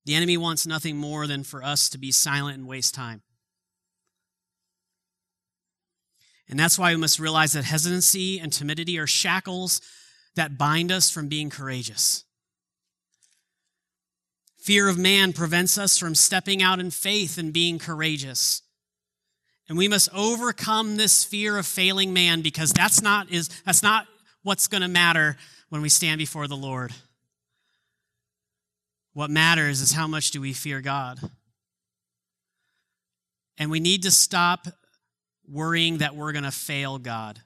The 0.06 0.16
enemy 0.16 0.38
wants 0.38 0.66
nothing 0.66 0.96
more 0.96 1.28
than 1.28 1.44
for 1.44 1.62
us 1.62 1.90
to 1.90 1.98
be 1.98 2.14
silent 2.14 2.58
and 2.58 2.66
waste 2.66 2.96
time. 2.96 3.22
And 6.50 6.60
that's 6.60 6.78
why 6.78 6.92
we 6.94 7.00
must 7.00 7.20
realize 7.20 7.54
that 7.54 7.64
hesitancy 7.64 8.40
and 8.40 8.52
timidity 8.52 9.00
are 9.00 9.08
shackles 9.08 9.82
that 10.36 10.58
bind 10.58 10.92
us 10.92 11.10
from 11.10 11.28
being 11.28 11.50
courageous. 11.50 12.26
Fear 14.58 14.88
of 14.88 14.98
man 14.98 15.34
prevents 15.34 15.78
us 15.78 15.98
from 15.98 16.16
stepping 16.16 16.62
out 16.62 16.80
in 16.80 16.90
faith 16.90 17.38
and 17.38 17.52
being 17.52 17.80
courageous. 17.80 18.62
And 19.68 19.78
we 19.78 19.88
must 19.88 20.10
overcome 20.14 20.98
this 20.98 21.24
fear 21.24 21.58
of 21.58 21.66
failing 21.66 22.14
man 22.14 22.42
because 22.42 22.72
that's 22.72 23.02
not, 23.02 23.32
is, 23.32 23.50
that's 23.66 23.84
not 23.84 24.08
what's 24.42 24.68
going 24.68 24.82
to 24.82 24.88
matter 24.88 25.38
when 25.70 25.82
we 25.82 25.90
stand 25.90 26.18
before 26.18 26.48
the 26.48 26.56
Lord. 26.56 26.94
What 29.14 29.30
matters 29.30 29.82
is 29.82 29.94
how 29.94 30.08
much 30.08 30.32
do 30.32 30.42
we 30.42 30.54
fear 30.54 30.82
God. 30.82 31.20
And 33.58 33.70
we 33.70 33.80
need 33.80 34.04
to 34.04 34.12
stop 34.12 34.68
worrying 35.48 36.00
that 36.00 36.16
we're 36.16 36.32
going 36.32 36.44
to 36.44 36.52
fail 36.52 36.98
God. 36.98 37.40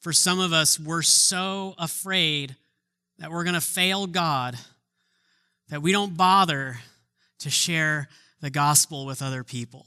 For 0.00 0.12
some 0.12 0.40
of 0.40 0.52
us, 0.52 0.80
we're 0.80 1.02
so 1.02 1.74
afraid 1.78 2.56
that 3.18 3.30
we're 3.30 3.44
going 3.44 3.54
to 3.54 3.60
fail 3.60 4.06
God 4.06 4.56
that 5.68 5.80
we 5.80 5.92
don't 5.92 6.16
bother 6.16 6.78
to 7.38 7.50
share 7.50 8.08
the 8.40 8.50
gospel 8.50 9.06
with 9.06 9.22
other 9.22 9.42
people 9.44 9.86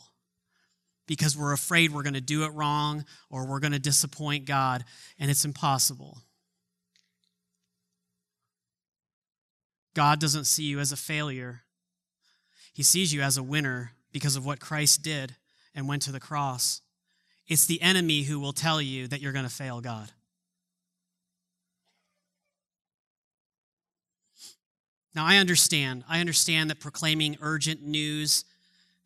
because 1.05 1.37
we're 1.37 1.53
afraid 1.53 1.91
we're 1.91 2.01
going 2.01 2.13
to 2.15 2.21
do 2.21 2.43
it 2.43 2.49
wrong 2.53 3.05
or 3.29 3.45
we're 3.45 3.59
going 3.59 3.73
to 3.73 3.79
disappoint 3.79 4.45
God, 4.45 4.83
and 5.19 5.29
it's 5.29 5.45
impossible. 5.45 6.17
God 9.93 10.19
doesn't 10.19 10.45
see 10.45 10.63
you 10.63 10.79
as 10.79 10.91
a 10.91 10.97
failure, 10.97 11.61
He 12.73 12.83
sees 12.83 13.13
you 13.13 13.21
as 13.21 13.37
a 13.37 13.43
winner 13.43 13.91
because 14.11 14.35
of 14.35 14.45
what 14.45 14.59
Christ 14.59 15.03
did 15.03 15.35
and 15.75 15.87
went 15.87 16.01
to 16.03 16.11
the 16.11 16.19
cross. 16.19 16.81
It's 17.47 17.65
the 17.65 17.81
enemy 17.81 18.23
who 18.23 18.39
will 18.39 18.53
tell 18.53 18.81
you 18.81 19.07
that 19.07 19.21
you're 19.21 19.33
going 19.33 19.45
to 19.45 19.51
fail 19.51 19.81
God. 19.81 20.11
Now, 25.13 25.25
I 25.25 25.37
understand. 25.37 26.03
I 26.09 26.19
understand 26.19 26.69
that 26.69 26.79
proclaiming 26.79 27.37
urgent 27.41 27.81
news 27.83 28.43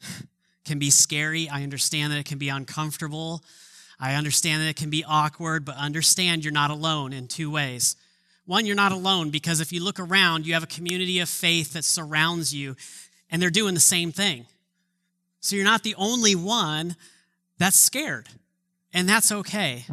can 0.66 0.80
be 0.80 0.90
scary. 0.90 1.50
I 1.50 1.64
understand 1.64 2.14
that 2.14 2.20
it 2.20 2.26
can 2.26 2.38
be 2.38 2.50
uncomfortable. 2.50 3.44
I 4.00 4.16
understand 4.16 4.62
that 4.62 4.70
it 4.70 4.76
can 4.76 4.90
be 4.90 5.04
awkward, 5.04 5.66
but 5.66 5.76
understand 5.76 6.44
you're 6.44 6.54
not 6.54 6.72
alone 6.72 7.12
in 7.12 7.28
two 7.28 7.52
ways. 7.52 7.96
One, 8.46 8.66
you're 8.66 8.76
not 8.76 8.92
alone 8.92 9.30
because 9.30 9.60
if 9.60 9.72
you 9.72 9.84
look 9.84 10.00
around, 10.00 10.48
you 10.48 10.54
have 10.54 10.64
a 10.64 10.68
community 10.68 11.20
of 11.20 11.30
faith 11.30 11.74
that 11.74 11.84
surrounds 11.84 12.54
you 12.54 12.76
and 13.30 13.42
they're 13.42 13.50
doing 13.52 13.76
the 13.76 13.80
same 13.80 14.12
thing. 14.12 14.48
So 15.42 15.56
you're 15.56 15.66
not 15.66 15.84
the 15.84 15.96
only 15.96 16.36
one 16.36 16.96
that's 17.58 17.78
scared, 17.78 18.28
and 18.94 19.08
that's 19.08 19.32
okay. 19.32 19.86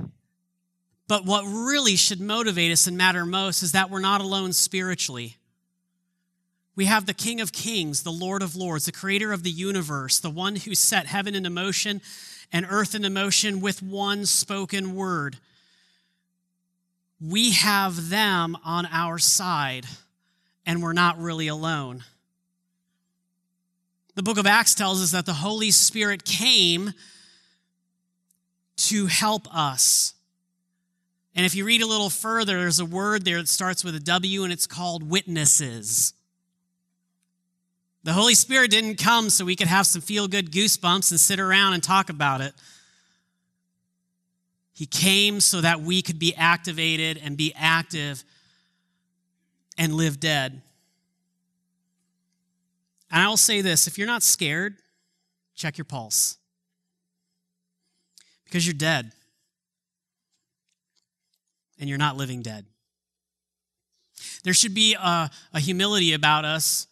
But 1.09 1.25
what 1.25 1.45
really 1.45 1.97
should 1.97 2.21
motivate 2.21 2.73
us 2.73 2.87
and 2.87 2.97
matter 2.97 3.25
most 3.25 3.63
is 3.63 3.73
that 3.73 3.91
we're 3.91 4.01
not 4.01 4.21
alone 4.21 4.53
spiritually. 4.53 5.37
We 6.75 6.87
have 6.87 7.07
the 7.07 7.15
King 7.15 7.41
of 7.41 7.53
Kings, 7.53 8.03
the 8.03 8.11
Lord 8.11 8.43
of 8.43 8.57
Lords, 8.57 8.87
the 8.87 8.93
creator 8.93 9.33
of 9.33 9.43
the 9.43 9.51
universe, 9.51 10.19
the 10.19 10.31
one 10.31 10.57
who 10.57 10.75
set 10.75 11.07
heaven 11.07 11.35
into 11.35 11.51
motion 11.51 12.03
and 12.53 12.67
earth 12.69 12.95
into 12.95 13.11
motion 13.11 13.61
with 13.61 13.83
one 13.83 14.27
spoken 14.27 14.95
word 14.95 15.39
we 17.21 17.53
have 17.53 18.11
them 18.11 18.57
on 18.65 18.87
our 18.87 19.19
side 19.19 19.87
and 20.65 20.83
we're 20.83 20.93
not 20.93 21.19
really 21.19 21.49
alone. 21.49 22.05
The 24.17 24.23
book 24.23 24.39
of 24.39 24.47
Acts 24.47 24.75
tells 24.75 25.03
us 25.03 25.11
that 25.13 25.27
the 25.27 25.35
Holy 25.35 25.71
Spirit 25.71 26.25
came 26.25 26.95
to 28.79 29.07
help 29.07 29.47
us. 29.55 30.15
And 31.35 31.45
if 31.45 31.55
you 31.55 31.67
read 31.67 31.83
a 31.83 31.87
little 31.87 32.09
further, 32.09 32.59
there's 32.59 32.81
a 32.81 32.87
word 32.87 33.27
there 33.27 33.37
that 33.37 33.49
starts 33.49 33.85
with 33.85 33.95
a 33.95 34.01
W 34.01 34.43
and 34.43 34.51
it's 34.51 34.67
called 34.67 35.03
witnesses. 35.03 36.15
The 38.05 38.15
Holy 38.15 38.35
Spirit 38.35 38.71
didn't 38.71 38.97
come 38.97 39.29
so 39.29 39.45
we 39.45 39.55
could 39.55 39.67
have 39.67 39.87
some 39.87 40.01
feel 40.01 40.29
good 40.29 40.51
goosebumps 40.51 41.11
and 41.11 41.21
sit 41.21 41.39
around 41.39 41.75
and 41.75 41.83
talk 41.83 42.09
about 42.09 42.41
it. 42.41 42.55
He 44.73 44.87
came 44.87 45.41
so 45.41 45.61
that 45.61 45.83
we 45.83 46.01
could 46.01 46.19
be 46.19 46.35
activated 46.35 47.21
and 47.23 47.37
be 47.37 47.53
active 47.55 48.25
and 49.77 49.93
live 49.93 50.21
dead. 50.21 50.63
And 53.11 53.23
I 53.23 53.29
will 53.29 53.37
say 53.37 53.61
this 53.61 53.87
if 53.87 53.99
you're 53.99 54.07
not 54.07 54.23
scared, 54.23 54.77
check 55.55 55.79
your 55.79 55.85
pulse. 55.85 56.37
Because 58.45 58.67
you're 58.67 58.75
dead. 58.75 59.13
And 61.79 61.89
you're 61.89 61.99
not 61.99 62.17
living 62.17 62.43
dead. 62.43 62.65
There 64.45 64.55
should 64.55 64.75
be 64.75 64.95
a, 64.95 65.31
a, 65.53 65.61
humility 65.61 66.15
about 66.15 66.45
us 66.45 66.87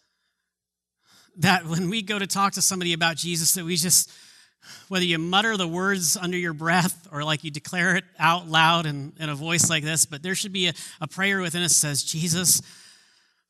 that 1.37 1.65
when 1.65 1.89
we 1.89 2.01
go 2.01 2.19
to 2.19 2.27
talk 2.27 2.53
to 2.53 2.61
somebody 2.61 2.93
about 2.93 3.17
Jesus, 3.17 3.53
that 3.53 3.65
we 3.65 3.77
just 3.77 4.11
whether 4.87 5.05
you 5.05 5.17
mutter 5.17 5.57
the 5.57 5.67
words 5.67 6.17
under 6.17 6.37
your 6.37 6.53
breath 6.53 7.07
or 7.11 7.23
like 7.23 7.43
you 7.43 7.51
declare 7.51 7.95
it 7.97 8.03
out 8.19 8.47
loud 8.47 8.85
in, 8.85 9.13
in 9.19 9.29
a 9.29 9.35
voice 9.35 9.69
like 9.69 9.83
this, 9.83 10.05
but 10.05 10.23
there 10.23 10.35
should 10.35 10.53
be 10.53 10.67
a, 10.67 10.73
a 11.01 11.07
prayer 11.07 11.39
within 11.39 11.63
us 11.63 11.71
that 11.71 11.87
says, 11.87 12.03
Jesus, 12.03 12.61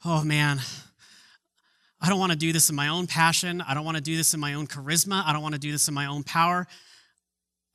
oh 0.03 0.23
man, 0.23 0.59
I 2.01 2.09
don't 2.09 2.19
want 2.19 2.31
to 2.31 2.37
do 2.37 2.51
this 2.51 2.69
in 2.69 2.75
my 2.75 2.89
own 2.89 3.07
passion. 3.07 3.61
I 3.61 3.73
don't 3.73 3.85
want 3.85 3.97
to 3.97 4.03
do 4.03 4.15
this 4.15 4.33
in 4.33 4.39
my 4.39 4.53
own 4.53 4.67
charisma. 4.67 5.23
I 5.25 5.33
don't 5.33 5.41
want 5.41 5.55
to 5.55 5.59
do 5.59 5.71
this 5.71 5.87
in 5.87 5.93
my 5.93 6.05
own 6.05 6.23
power. 6.23 6.67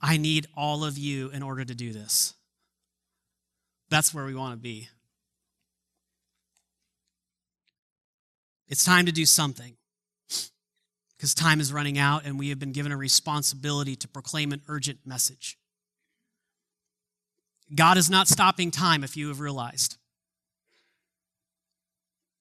I 0.00 0.16
need 0.16 0.46
all 0.56 0.84
of 0.84 0.98
you 0.98 1.30
in 1.30 1.42
order 1.42 1.64
to 1.64 1.74
do 1.74 1.92
this. 1.92 2.34
That's 3.90 4.14
where 4.14 4.24
we 4.24 4.34
want 4.34 4.52
to 4.52 4.58
be. 4.58 4.88
It's 8.68 8.84
time 8.84 9.06
to 9.06 9.12
do 9.12 9.26
something 9.26 9.76
because 11.16 11.34
time 11.34 11.60
is 11.60 11.72
running 11.72 11.98
out 11.98 12.24
and 12.24 12.38
we 12.38 12.50
have 12.50 12.58
been 12.58 12.72
given 12.72 12.92
a 12.92 12.96
responsibility 12.96 13.96
to 13.96 14.08
proclaim 14.08 14.52
an 14.52 14.62
urgent 14.68 15.00
message. 15.04 15.58
God 17.74 17.98
is 17.98 18.08
not 18.08 18.28
stopping 18.28 18.70
time, 18.70 19.04
if 19.04 19.16
you 19.16 19.28
have 19.28 19.40
realized. 19.40 19.96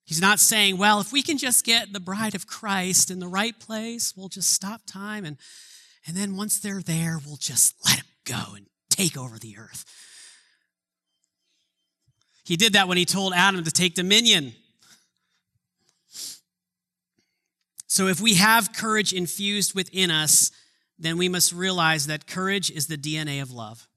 He's 0.10 0.20
not 0.20 0.40
saying, 0.40 0.80
well, 0.80 1.00
if 1.00 1.14
we 1.14 1.22
can 1.22 1.38
just 1.38 1.64
get 1.64 1.94
the 1.94 2.00
bride 2.00 2.34
of 2.34 2.48
Christ 2.48 3.12
in 3.12 3.20
the 3.20 3.28
right 3.28 3.58
place, 3.58 4.14
we'll 4.18 4.28
just 4.28 4.52
stop 4.52 4.82
time. 4.88 5.24
And, 5.24 5.38
and 6.08 6.18
then 6.18 6.36
once 6.36 6.60
they're 6.60 6.82
there, 6.82 7.20
we'll 7.24 7.38
just 7.38 7.76
let 7.86 7.98
them 7.98 8.06
go 8.26 8.56
and 8.56 8.66
take 8.90 9.16
over 9.16 9.38
the 9.38 9.58
earth. 9.58 9.86
He 12.44 12.58
did 12.58 12.74
that 12.74 12.88
when 12.88 12.98
he 12.98 13.06
told 13.06 13.34
Adam 13.36 13.64
to 13.64 13.72
take 13.72 13.94
dominion 13.94 14.54
So 18.00 18.08
if 18.08 18.22
we 18.22 18.36
have 18.36 18.72
courage 18.72 19.12
infused 19.12 19.76
within 19.76 20.10
us, 20.10 20.52
then 21.00 21.18
we 21.18 21.28
must 21.28 21.52
realize 21.52 22.08
that 22.08 22.28
courage 22.28 22.72
is 22.72 22.88
the 22.88 22.98
DNA 22.98 23.42
of 23.42 23.52
love. 23.52 23.89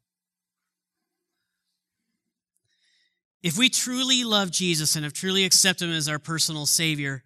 If 3.43 3.59
we 3.59 3.69
truly 3.69 4.23
love 4.25 4.51
Jesus 4.51 4.95
and 4.95 5.05
have 5.05 5.13
truly 5.13 5.45
accepted 5.45 5.87
him 5.87 5.95
as 5.95 6.09
our 6.09 6.19
personal 6.19 6.67
Savior, 6.67 7.25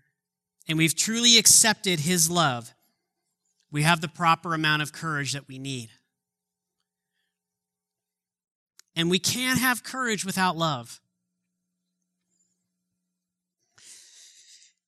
and 0.66 0.78
we've 0.78 0.96
truly 0.96 1.38
accepted 1.38 2.00
his 2.00 2.30
love, 2.30 2.74
we 3.70 3.82
have 3.82 4.00
the 4.00 4.08
proper 4.08 4.54
amount 4.54 4.82
of 4.82 4.92
courage 4.92 5.32
that 5.32 5.48
we 5.48 5.58
need. 5.58 5.90
And 8.94 9.10
we 9.10 9.18
can't 9.18 9.58
have 9.58 9.84
courage 9.84 10.24
without 10.24 10.56
love. 10.56 11.00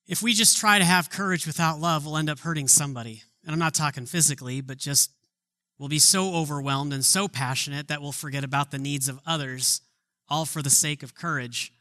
If 0.06 0.22
we 0.22 0.32
just 0.32 0.56
try 0.56 0.78
to 0.78 0.84
have 0.86 1.10
courage 1.10 1.46
without 1.46 1.78
love, 1.78 2.06
we'll 2.06 2.16
end 2.16 2.30
up 2.30 2.38
hurting 2.38 2.68
somebody. 2.68 3.22
And 3.44 3.52
I'm 3.52 3.58
not 3.58 3.74
talking 3.74 4.06
physically, 4.06 4.62
but 4.62 4.78
just 4.78 5.10
we'll 5.78 5.90
be 5.90 5.98
so 5.98 6.34
overwhelmed 6.34 6.94
and 6.94 7.04
so 7.04 7.28
passionate 7.28 7.88
that 7.88 8.00
we'll 8.00 8.12
forget 8.12 8.42
about 8.42 8.70
the 8.70 8.78
needs 8.78 9.10
of 9.10 9.20
others, 9.26 9.82
all 10.28 10.44
for 10.44 10.62
the 10.62 10.70
sake 10.70 11.02
of 11.02 11.14
courage. 11.14 11.72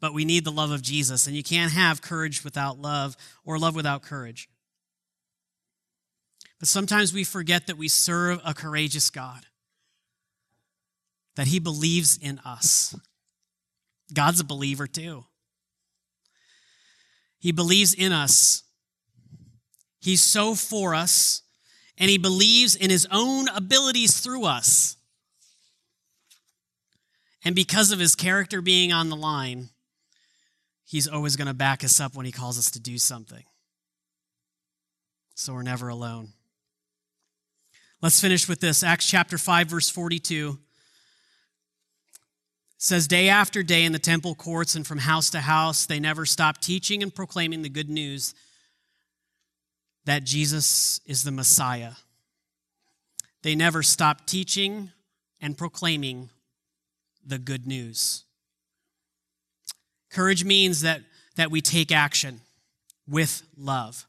But 0.00 0.12
we 0.12 0.24
need 0.24 0.44
the 0.44 0.52
love 0.52 0.70
of 0.70 0.82
Jesus, 0.82 1.26
and 1.26 1.34
you 1.34 1.42
can't 1.42 1.72
have 1.72 2.02
courage 2.02 2.44
without 2.44 2.78
love 2.78 3.16
or 3.44 3.58
love 3.58 3.74
without 3.74 4.02
courage. 4.02 4.48
But 6.58 6.68
sometimes 6.68 7.12
we 7.12 7.24
forget 7.24 7.66
that 7.66 7.78
we 7.78 7.88
serve 7.88 8.40
a 8.44 8.54
courageous 8.54 9.10
God, 9.10 9.46
that 11.36 11.46
He 11.46 11.58
believes 11.58 12.18
in 12.18 12.38
us. 12.40 12.94
God's 14.12 14.40
a 14.40 14.44
believer 14.44 14.86
too. 14.86 15.24
He 17.38 17.52
believes 17.52 17.94
in 17.94 18.12
us. 18.12 18.62
He's 20.00 20.22
so 20.22 20.54
for 20.54 20.94
us, 20.94 21.42
and 21.96 22.10
He 22.10 22.18
believes 22.18 22.74
in 22.76 22.90
His 22.90 23.06
own 23.10 23.48
abilities 23.48 24.20
through 24.20 24.44
us. 24.44 24.96
And 27.44 27.54
because 27.54 27.90
of 27.92 27.98
His 27.98 28.14
character 28.14 28.60
being 28.60 28.92
on 28.92 29.10
the 29.10 29.16
line, 29.16 29.70
He's 30.84 31.08
always 31.08 31.36
going 31.36 31.48
to 31.48 31.54
back 31.54 31.82
us 31.82 32.00
up 32.00 32.14
when 32.14 32.26
He 32.26 32.32
calls 32.32 32.58
us 32.58 32.70
to 32.72 32.80
do 32.80 32.98
something. 32.98 33.44
So 35.34 35.52
we're 35.52 35.62
never 35.62 35.88
alone. 35.88 36.28
Let's 38.00 38.20
finish 38.20 38.48
with 38.48 38.60
this 38.60 38.82
Acts 38.82 39.08
chapter 39.08 39.38
5, 39.38 39.68
verse 39.68 39.90
42 39.90 40.58
says 42.84 43.08
day 43.08 43.30
after 43.30 43.62
day 43.62 43.84
in 43.84 43.92
the 43.92 43.98
temple 43.98 44.34
courts 44.34 44.74
and 44.74 44.86
from 44.86 44.98
house 44.98 45.30
to 45.30 45.40
house 45.40 45.86
they 45.86 45.98
never 45.98 46.26
stopped 46.26 46.62
teaching 46.62 47.02
and 47.02 47.14
proclaiming 47.14 47.62
the 47.62 47.68
good 47.70 47.88
news 47.88 48.34
that 50.04 50.22
Jesus 50.22 51.00
is 51.06 51.24
the 51.24 51.30
Messiah. 51.30 51.92
They 53.42 53.54
never 53.54 53.82
stopped 53.82 54.26
teaching 54.26 54.90
and 55.40 55.56
proclaiming 55.56 56.28
the 57.26 57.38
good 57.38 57.66
news. 57.66 58.24
Courage 60.10 60.44
means 60.44 60.82
that, 60.82 61.00
that 61.36 61.50
we 61.50 61.60
take 61.60 61.90
action 61.90 62.40
with 63.08 63.42
love. 63.56 64.06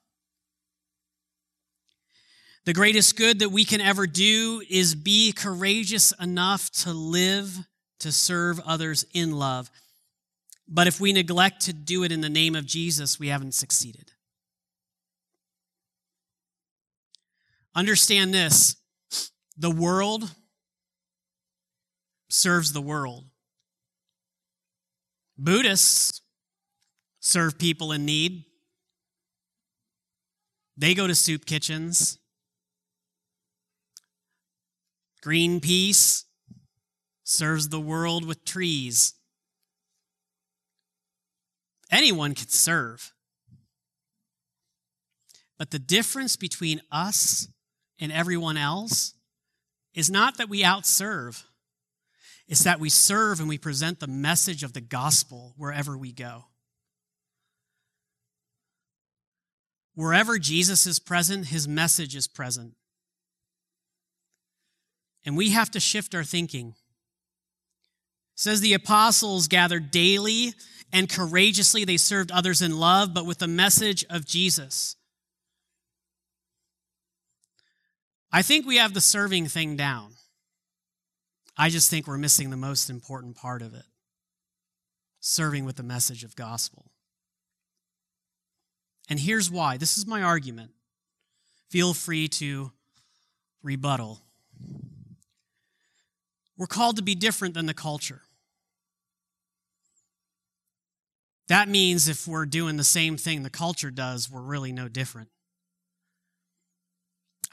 The 2.65 2.73
greatest 2.73 3.15
good 3.15 3.39
that 3.39 3.49
we 3.49 3.63
can 3.63 3.81
ever 3.81 4.07
do 4.07 4.61
is 4.69 4.95
be 4.95 5.31
courageous 5.31 6.11
enough 6.19 6.71
to 6.83 6.91
live 6.91 7.67
to 7.99 8.11
serve 8.11 8.59
others 8.61 9.05
in 9.13 9.31
love. 9.31 9.69
But 10.67 10.87
if 10.87 10.99
we 10.99 11.13
neglect 11.13 11.61
to 11.61 11.73
do 11.73 12.03
it 12.03 12.11
in 12.11 12.21
the 12.21 12.29
name 12.29 12.55
of 12.55 12.65
Jesus, 12.65 13.19
we 13.19 13.27
haven't 13.27 13.53
succeeded. 13.53 14.11
Understand 17.75 18.33
this 18.33 18.77
the 19.57 19.71
world 19.71 20.31
serves 22.35 22.73
the 22.73 22.81
world. 22.81 23.23
Buddhists 25.37 26.21
serve 27.21 27.57
people 27.57 27.93
in 27.93 28.05
need. 28.05 28.43
They 30.77 30.93
go 30.93 31.07
to 31.07 31.15
soup 31.15 31.45
kitchens. 31.45 32.19
Greenpeace 35.23 36.25
serves 37.23 37.69
the 37.69 37.79
world 37.79 38.25
with 38.25 38.43
trees. 38.43 39.13
Anyone 41.89 42.35
can 42.35 42.49
serve. 42.49 43.13
But 45.57 45.71
the 45.71 45.79
difference 45.79 46.35
between 46.35 46.81
us 46.91 47.47
and 47.97 48.11
everyone 48.11 48.57
else 48.57 49.13
is 49.93 50.09
not 50.09 50.37
that 50.37 50.49
we 50.49 50.63
outserve, 50.63 51.45
it's 52.47 52.63
that 52.63 52.79
we 52.79 52.89
serve 52.89 53.39
and 53.39 53.49
we 53.49 53.57
present 53.57 53.99
the 53.99 54.07
message 54.07 54.63
of 54.63 54.73
the 54.73 54.81
gospel 54.81 55.53
wherever 55.57 55.97
we 55.97 56.11
go. 56.11 56.45
Wherever 59.95 60.37
Jesus 60.37 60.85
is 60.85 60.99
present, 60.99 61.47
his 61.47 61.67
message 61.67 62.15
is 62.15 62.27
present. 62.27 62.73
And 65.25 65.35
we 65.35 65.51
have 65.51 65.71
to 65.71 65.79
shift 65.79 66.13
our 66.13 66.23
thinking 66.23 66.75
says 68.35 68.59
the 68.59 68.73
apostles 68.73 69.47
gathered 69.47 69.91
daily 69.91 70.53
and 70.91 71.09
courageously 71.09 71.85
they 71.85 71.97
served 71.97 72.31
others 72.31 72.61
in 72.61 72.77
love, 72.77 73.13
but 73.13 73.25
with 73.25 73.39
the 73.39 73.47
message 73.47 74.05
of 74.09 74.25
Jesus. 74.25 74.95
I 78.31 78.41
think 78.41 78.65
we 78.65 78.77
have 78.77 78.93
the 78.93 79.01
serving 79.01 79.47
thing 79.47 79.77
down. 79.77 80.11
I 81.57 81.69
just 81.69 81.89
think 81.89 82.07
we're 82.07 82.17
missing 82.17 82.49
the 82.49 82.57
most 82.57 82.89
important 82.89 83.35
part 83.35 83.61
of 83.61 83.73
it 83.73 83.85
serving 85.19 85.65
with 85.65 85.75
the 85.75 85.83
message 85.83 86.23
of 86.23 86.35
gospel. 86.35 86.85
And 89.09 89.19
here's 89.19 89.49
why. 89.49 89.77
This 89.77 89.97
is 89.97 90.05
my 90.05 90.21
argument. 90.21 90.71
Feel 91.69 91.93
free 91.93 92.27
to 92.27 92.71
rebuttal. 93.63 94.21
We're 96.57 96.67
called 96.67 96.97
to 96.97 97.01
be 97.01 97.15
different 97.15 97.53
than 97.53 97.65
the 97.65 97.73
culture. 97.73 98.21
That 101.47 101.69
means 101.69 102.07
if 102.07 102.27
we're 102.27 102.45
doing 102.45 102.77
the 102.77 102.83
same 102.83 103.17
thing 103.17 103.43
the 103.43 103.49
culture 103.49 103.91
does, 103.91 104.31
we're 104.31 104.41
really 104.41 104.71
no 104.71 104.87
different. 104.87 105.29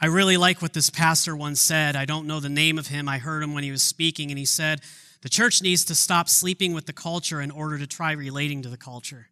I 0.02 0.06
really 0.06 0.36
like 0.36 0.60
what 0.60 0.72
this 0.72 0.90
pastor 0.90 1.36
once 1.36 1.60
said. 1.60 1.94
I 1.94 2.06
don't 2.06 2.26
know 2.26 2.40
the 2.40 2.48
name 2.48 2.76
of 2.76 2.88
him. 2.88 3.08
I 3.08 3.18
heard 3.18 3.40
him 3.40 3.54
when 3.54 3.62
he 3.62 3.70
was 3.70 3.84
speaking, 3.84 4.32
and 4.32 4.38
he 4.38 4.44
said, 4.44 4.80
The 5.20 5.28
church 5.28 5.62
needs 5.62 5.84
to 5.84 5.94
stop 5.94 6.28
sleeping 6.28 6.74
with 6.74 6.86
the 6.86 6.92
culture 6.92 7.40
in 7.40 7.52
order 7.52 7.78
to 7.78 7.86
try 7.86 8.10
relating 8.10 8.62
to 8.62 8.68
the 8.68 8.76
culture. 8.76 9.28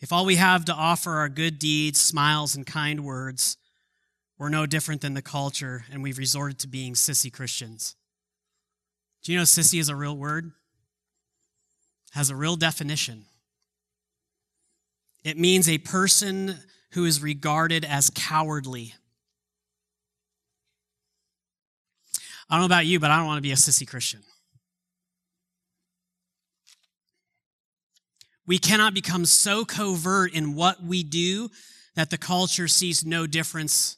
If 0.00 0.10
all 0.10 0.24
we 0.24 0.36
have 0.36 0.64
to 0.64 0.72
offer 0.72 1.18
are 1.18 1.28
good 1.28 1.58
deeds, 1.58 2.00
smiles, 2.00 2.56
and 2.56 2.66
kind 2.66 3.04
words, 3.04 3.58
we're 4.38 4.48
no 4.48 4.64
different 4.64 5.02
than 5.02 5.12
the 5.12 5.20
culture, 5.20 5.84
and 5.92 6.02
we've 6.02 6.16
resorted 6.16 6.58
to 6.60 6.66
being 6.66 6.94
sissy 6.94 7.30
Christians. 7.30 7.94
Do 9.22 9.32
you 9.32 9.38
know 9.38 9.44
sissy 9.44 9.78
is 9.78 9.90
a 9.90 9.96
real 9.96 10.16
word? 10.16 10.52
Has 12.12 12.30
a 12.30 12.36
real 12.36 12.56
definition. 12.56 13.26
It 15.22 15.38
means 15.38 15.68
a 15.68 15.76
person 15.76 16.56
who 16.94 17.04
is 17.04 17.20
regarded 17.20 17.84
as 17.84 18.08
cowardly. 18.10 18.94
I 22.48 22.54
don't 22.54 22.60
know 22.60 22.66
about 22.66 22.86
you, 22.86 23.00
but 23.00 23.10
I 23.10 23.16
don't 23.16 23.26
want 23.26 23.38
to 23.38 23.42
be 23.42 23.50
a 23.50 23.56
sissy 23.56 23.86
Christian. 23.86 24.22
We 28.46 28.58
cannot 28.58 28.94
become 28.94 29.24
so 29.24 29.64
covert 29.64 30.32
in 30.34 30.54
what 30.54 30.84
we 30.84 31.02
do 31.02 31.50
that 31.96 32.10
the 32.10 32.18
culture 32.18 32.68
sees 32.68 33.04
no 33.04 33.26
difference 33.26 33.96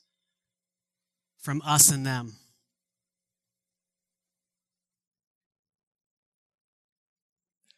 from 1.38 1.61
us 1.66 1.90
and 1.90 2.07
them. 2.07 2.36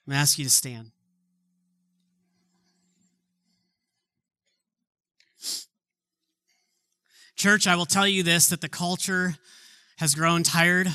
I'm 0.06 0.12
going 0.12 0.16
to 0.16 0.20
ask 0.20 0.38
you 0.38 0.44
to 0.44 0.50
stand. 0.50 0.92
Church, 7.38 7.66
I 7.66 7.76
will 7.76 7.86
tell 7.86 8.06
you 8.06 8.22
this 8.22 8.48
that 8.48 8.60
the 8.60 8.68
culture 8.68 9.36
has 9.96 10.14
grown 10.14 10.42
tired 10.42 10.88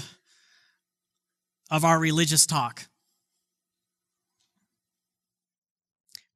of 1.72 1.84
our 1.84 1.98
religious 1.98 2.46
talk. 2.46 2.86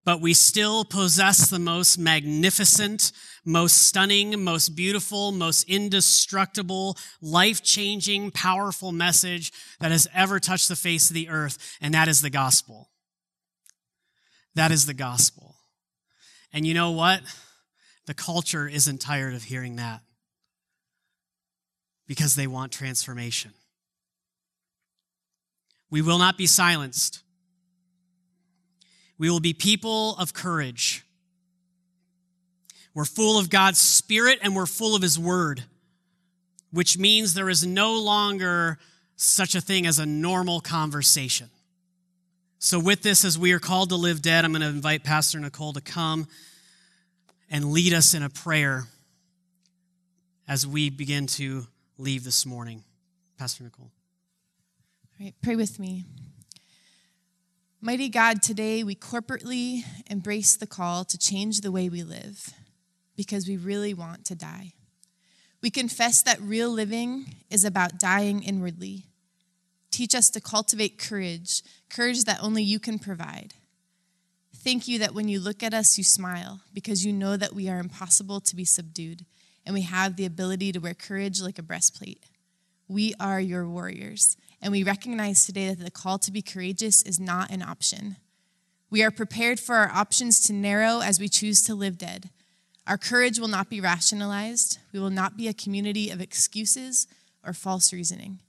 but 0.08 0.22
we 0.22 0.34
still 0.34 0.86
possess 0.86 1.50
the 1.50 1.60
most 1.60 1.98
magnificent, 2.00 3.12
most 3.44 3.74
stunning, 3.88 4.42
most 4.42 4.70
beautiful, 4.70 5.34
most 5.34 5.70
indestructible, 5.70 6.96
life 7.22 7.62
changing, 7.62 8.32
powerful 8.32 8.94
message 8.94 9.52
that 9.82 9.92
has 9.92 10.08
ever 10.16 10.40
touched 10.40 10.70
the 10.70 10.78
face 10.78 11.10
of 11.10 11.14
the 11.14 11.28
earth, 11.28 11.76
and 11.82 11.94
that 11.94 12.08
is 12.08 12.22
the 12.22 12.30
gospel. 12.30 12.90
That 14.56 14.72
is 14.72 14.86
the 14.86 14.94
gospel. 14.94 15.58
And 16.54 16.66
you 16.66 16.74
know 16.74 16.92
what? 16.92 17.20
The 18.08 18.14
culture 18.14 18.68
isn't 18.68 19.02
tired 19.02 19.36
of 19.36 19.44
hearing 19.44 19.76
that 19.76 20.02
because 22.08 22.36
they 22.36 22.48
want 22.48 22.72
transformation. 22.72 23.52
We 25.90 26.02
will 26.02 26.18
not 26.18 26.38
be 26.38 26.48
silenced. 26.48 27.22
We 29.18 29.30
will 29.30 29.42
be 29.42 29.54
people 29.54 30.16
of 30.18 30.34
courage. 30.34 31.06
We're 32.94 33.06
full 33.06 33.38
of 33.38 33.50
God's 33.50 33.80
Spirit 33.80 34.40
and 34.42 34.56
we're 34.56 34.66
full 34.66 34.96
of 34.96 35.02
His 35.02 35.20
Word, 35.20 35.66
which 36.72 36.98
means 36.98 37.34
there 37.34 37.50
is 37.50 37.68
no 37.68 38.00
longer 38.00 38.80
such 39.18 39.54
a 39.54 39.62
thing 39.62 39.86
as 39.86 40.00
a 40.00 40.06
normal 40.06 40.62
conversation. 40.62 41.50
So, 42.60 42.80
with 42.80 43.04
this, 43.04 43.24
as 43.26 43.38
we 43.38 43.52
are 43.52 43.60
called 43.60 43.90
to 43.90 43.96
live 43.96 44.22
dead, 44.22 44.46
I'm 44.46 44.52
going 44.52 44.62
to 44.62 44.68
invite 44.68 45.04
Pastor 45.04 45.40
Nicole 45.40 45.74
to 45.74 45.82
come. 45.82 46.28
And 47.50 47.72
lead 47.72 47.94
us 47.94 48.14
in 48.14 48.24
a 48.24 48.30
prayer 48.30 48.86
as 50.48 50.66
we 50.66 50.90
begin 50.90 51.28
to 51.28 51.68
leave 51.98 52.24
this 52.24 52.46
morning. 52.46 52.84
Pastor 53.38 53.64
Nicole. 53.64 53.92
All 55.20 55.26
right, 55.26 55.36
pray 55.42 55.56
with 55.56 55.80
me. 55.80 56.06
Mighty 57.80 58.10
God, 58.10 58.42
today 58.42 58.84
we 58.84 58.96
corporately 58.96 59.84
embrace 60.10 60.56
the 60.56 60.68
call 60.68 61.06
to 61.06 61.18
change 61.18 61.62
the 61.62 61.72
way 61.72 61.90
we 61.90 62.04
live 62.04 62.54
because 63.16 63.48
we 63.48 63.58
really 63.58 63.94
want 63.94 64.26
to 64.26 64.36
die. 64.36 64.74
We 65.62 65.70
confess 65.70 66.22
that 66.24 66.42
real 66.42 66.70
living 66.70 67.36
is 67.50 67.64
about 67.66 68.00
dying 68.00 68.44
inwardly. 68.44 69.06
Teach 69.92 70.14
us 70.14 70.30
to 70.32 70.42
cultivate 70.42 71.00
courage, 71.00 71.64
courage 71.90 72.24
that 72.26 72.44
only 72.44 72.64
you 72.64 72.80
can 72.80 73.00
provide. 73.00 73.54
Thank 74.68 74.90
you 74.90 75.00
that 75.00 75.14
when 75.14 75.30
you 75.30 75.40
look 75.40 75.64
at 75.64 75.74
us, 75.74 75.98
you 75.98 76.04
smile 76.04 76.60
because 76.74 77.06
you 77.06 77.14
know 77.14 77.38
that 77.38 77.56
we 77.56 77.70
are 77.70 77.80
impossible 77.80 78.42
to 78.42 78.54
be 78.54 78.66
subdued 78.66 79.24
and 79.66 79.74
we 79.74 79.84
have 79.84 80.18
the 80.18 80.26
ability 80.26 80.74
to 80.74 80.80
wear 80.80 80.94
courage 80.94 81.42
like 81.42 81.58
a 81.58 81.62
breastplate. 81.62 82.26
We 82.90 83.14
are 83.18 83.40
your 83.40 83.66
warriors, 83.66 84.36
and 84.62 84.74
we 84.74 84.84
recognize 84.84 85.46
today 85.46 85.70
that 85.70 85.82
the 85.82 85.90
call 85.90 86.18
to 86.18 86.34
be 86.34 86.42
courageous 86.42 87.02
is 87.02 87.18
not 87.18 87.50
an 87.50 87.62
option. 87.62 88.18
We 88.90 89.02
are 89.04 89.10
prepared 89.10 89.62
for 89.62 89.76
our 89.76 89.90
options 89.90 90.46
to 90.48 90.54
narrow 90.54 91.00
as 91.00 91.18
we 91.18 91.30
choose 91.30 91.62
to 91.62 91.74
live 91.74 91.98
dead. 91.98 92.30
Our 92.86 92.98
courage 92.98 93.40
will 93.40 93.48
not 93.48 93.70
be 93.70 93.80
rationalized. 93.80 94.80
We 94.92 95.00
will 95.00 95.10
not 95.10 95.38
be 95.38 95.48
a 95.48 95.54
community 95.54 96.10
of 96.10 96.20
excuses 96.20 97.08
or 97.42 97.54
false 97.54 97.94
reasoning. 97.94 98.40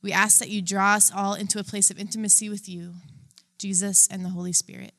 We 0.00 0.10
ask 0.10 0.38
that 0.38 0.48
you 0.48 0.62
draw 0.62 0.94
us 0.94 1.12
all 1.14 1.34
into 1.34 1.58
a 1.58 1.64
place 1.64 1.90
of 1.90 1.98
intimacy 1.98 2.48
with 2.48 2.66
you, 2.66 2.94
Jesus, 3.58 4.08
and 4.10 4.24
the 4.24 4.30
Holy 4.30 4.54
Spirit. 4.54 4.94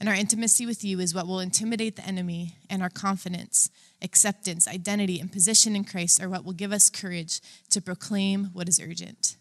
And 0.00 0.08
our 0.08 0.14
intimacy 0.14 0.64
with 0.64 0.84
you 0.84 1.00
is 1.00 1.14
what 1.14 1.26
will 1.26 1.40
intimidate 1.40 1.96
the 1.96 2.06
enemy, 2.06 2.54
and 2.70 2.82
our 2.82 2.90
confidence, 2.90 3.68
acceptance, 4.00 4.68
identity, 4.68 5.18
and 5.18 5.32
position 5.32 5.74
in 5.74 5.84
Christ 5.84 6.22
are 6.22 6.28
what 6.28 6.44
will 6.44 6.52
give 6.52 6.72
us 6.72 6.88
courage 6.88 7.40
to 7.70 7.80
proclaim 7.80 8.50
what 8.52 8.68
is 8.68 8.80
urgent. 8.80 9.36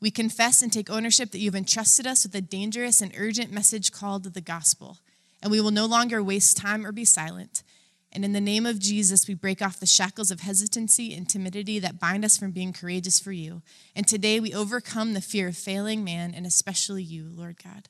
We 0.00 0.10
confess 0.10 0.62
and 0.62 0.72
take 0.72 0.88
ownership 0.88 1.32
that 1.32 1.38
you 1.38 1.50
have 1.50 1.54
entrusted 1.54 2.06
us 2.06 2.24
with 2.24 2.34
a 2.34 2.40
dangerous 2.40 3.02
and 3.02 3.12
urgent 3.16 3.52
message 3.52 3.92
called 3.92 4.24
the 4.24 4.40
gospel, 4.40 4.98
and 5.42 5.50
we 5.50 5.60
will 5.60 5.70
no 5.70 5.86
longer 5.86 6.22
waste 6.22 6.56
time 6.56 6.86
or 6.86 6.92
be 6.92 7.04
silent. 7.04 7.62
And 8.10 8.24
in 8.24 8.32
the 8.32 8.40
name 8.40 8.64
of 8.64 8.78
Jesus, 8.78 9.28
we 9.28 9.34
break 9.34 9.60
off 9.60 9.80
the 9.80 9.86
shackles 9.86 10.30
of 10.30 10.40
hesitancy 10.40 11.12
and 11.12 11.28
timidity 11.28 11.78
that 11.80 12.00
bind 12.00 12.24
us 12.24 12.38
from 12.38 12.52
being 12.52 12.72
courageous 12.72 13.20
for 13.20 13.32
you. 13.32 13.60
And 13.94 14.06
today 14.06 14.40
we 14.40 14.54
overcome 14.54 15.12
the 15.12 15.20
fear 15.20 15.48
of 15.48 15.58
failing 15.58 16.04
man, 16.04 16.32
and 16.34 16.46
especially 16.46 17.02
you, 17.02 17.28
Lord 17.34 17.56
God. 17.62 17.88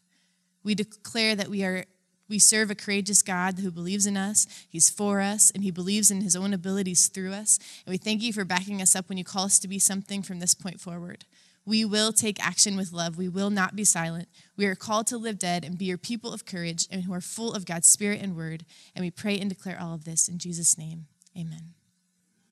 We 0.68 0.74
declare 0.74 1.34
that 1.34 1.48
we 1.48 1.64
are 1.64 1.86
we 2.28 2.38
serve 2.38 2.70
a 2.70 2.74
courageous 2.74 3.22
God 3.22 3.58
who 3.58 3.70
believes 3.70 4.04
in 4.04 4.18
us, 4.18 4.46
He's 4.68 4.90
for 4.90 5.22
us, 5.22 5.50
and 5.50 5.64
He 5.64 5.70
believes 5.70 6.10
in 6.10 6.20
His 6.20 6.36
own 6.36 6.52
abilities 6.52 7.08
through 7.08 7.32
us. 7.32 7.58
And 7.86 7.90
we 7.90 7.96
thank 7.96 8.20
you 8.20 8.34
for 8.34 8.44
backing 8.44 8.82
us 8.82 8.94
up 8.94 9.08
when 9.08 9.16
you 9.16 9.24
call 9.24 9.44
us 9.44 9.58
to 9.60 9.66
be 9.66 9.78
something 9.78 10.22
from 10.22 10.40
this 10.40 10.52
point 10.52 10.78
forward. 10.78 11.24
We 11.64 11.86
will 11.86 12.12
take 12.12 12.46
action 12.46 12.76
with 12.76 12.92
love. 12.92 13.16
We 13.16 13.30
will 13.30 13.48
not 13.48 13.76
be 13.76 13.84
silent. 13.84 14.28
We 14.58 14.66
are 14.66 14.74
called 14.74 15.06
to 15.06 15.16
live 15.16 15.38
dead 15.38 15.64
and 15.64 15.78
be 15.78 15.86
your 15.86 15.96
people 15.96 16.34
of 16.34 16.44
courage 16.44 16.86
and 16.90 17.04
who 17.04 17.14
are 17.14 17.22
full 17.22 17.54
of 17.54 17.64
God's 17.64 17.88
Spirit 17.88 18.20
and 18.20 18.36
word. 18.36 18.66
And 18.94 19.02
we 19.02 19.10
pray 19.10 19.38
and 19.38 19.48
declare 19.48 19.80
all 19.80 19.94
of 19.94 20.04
this 20.04 20.28
in 20.28 20.36
Jesus' 20.36 20.76
name. 20.76 21.06
Amen. 21.34 21.77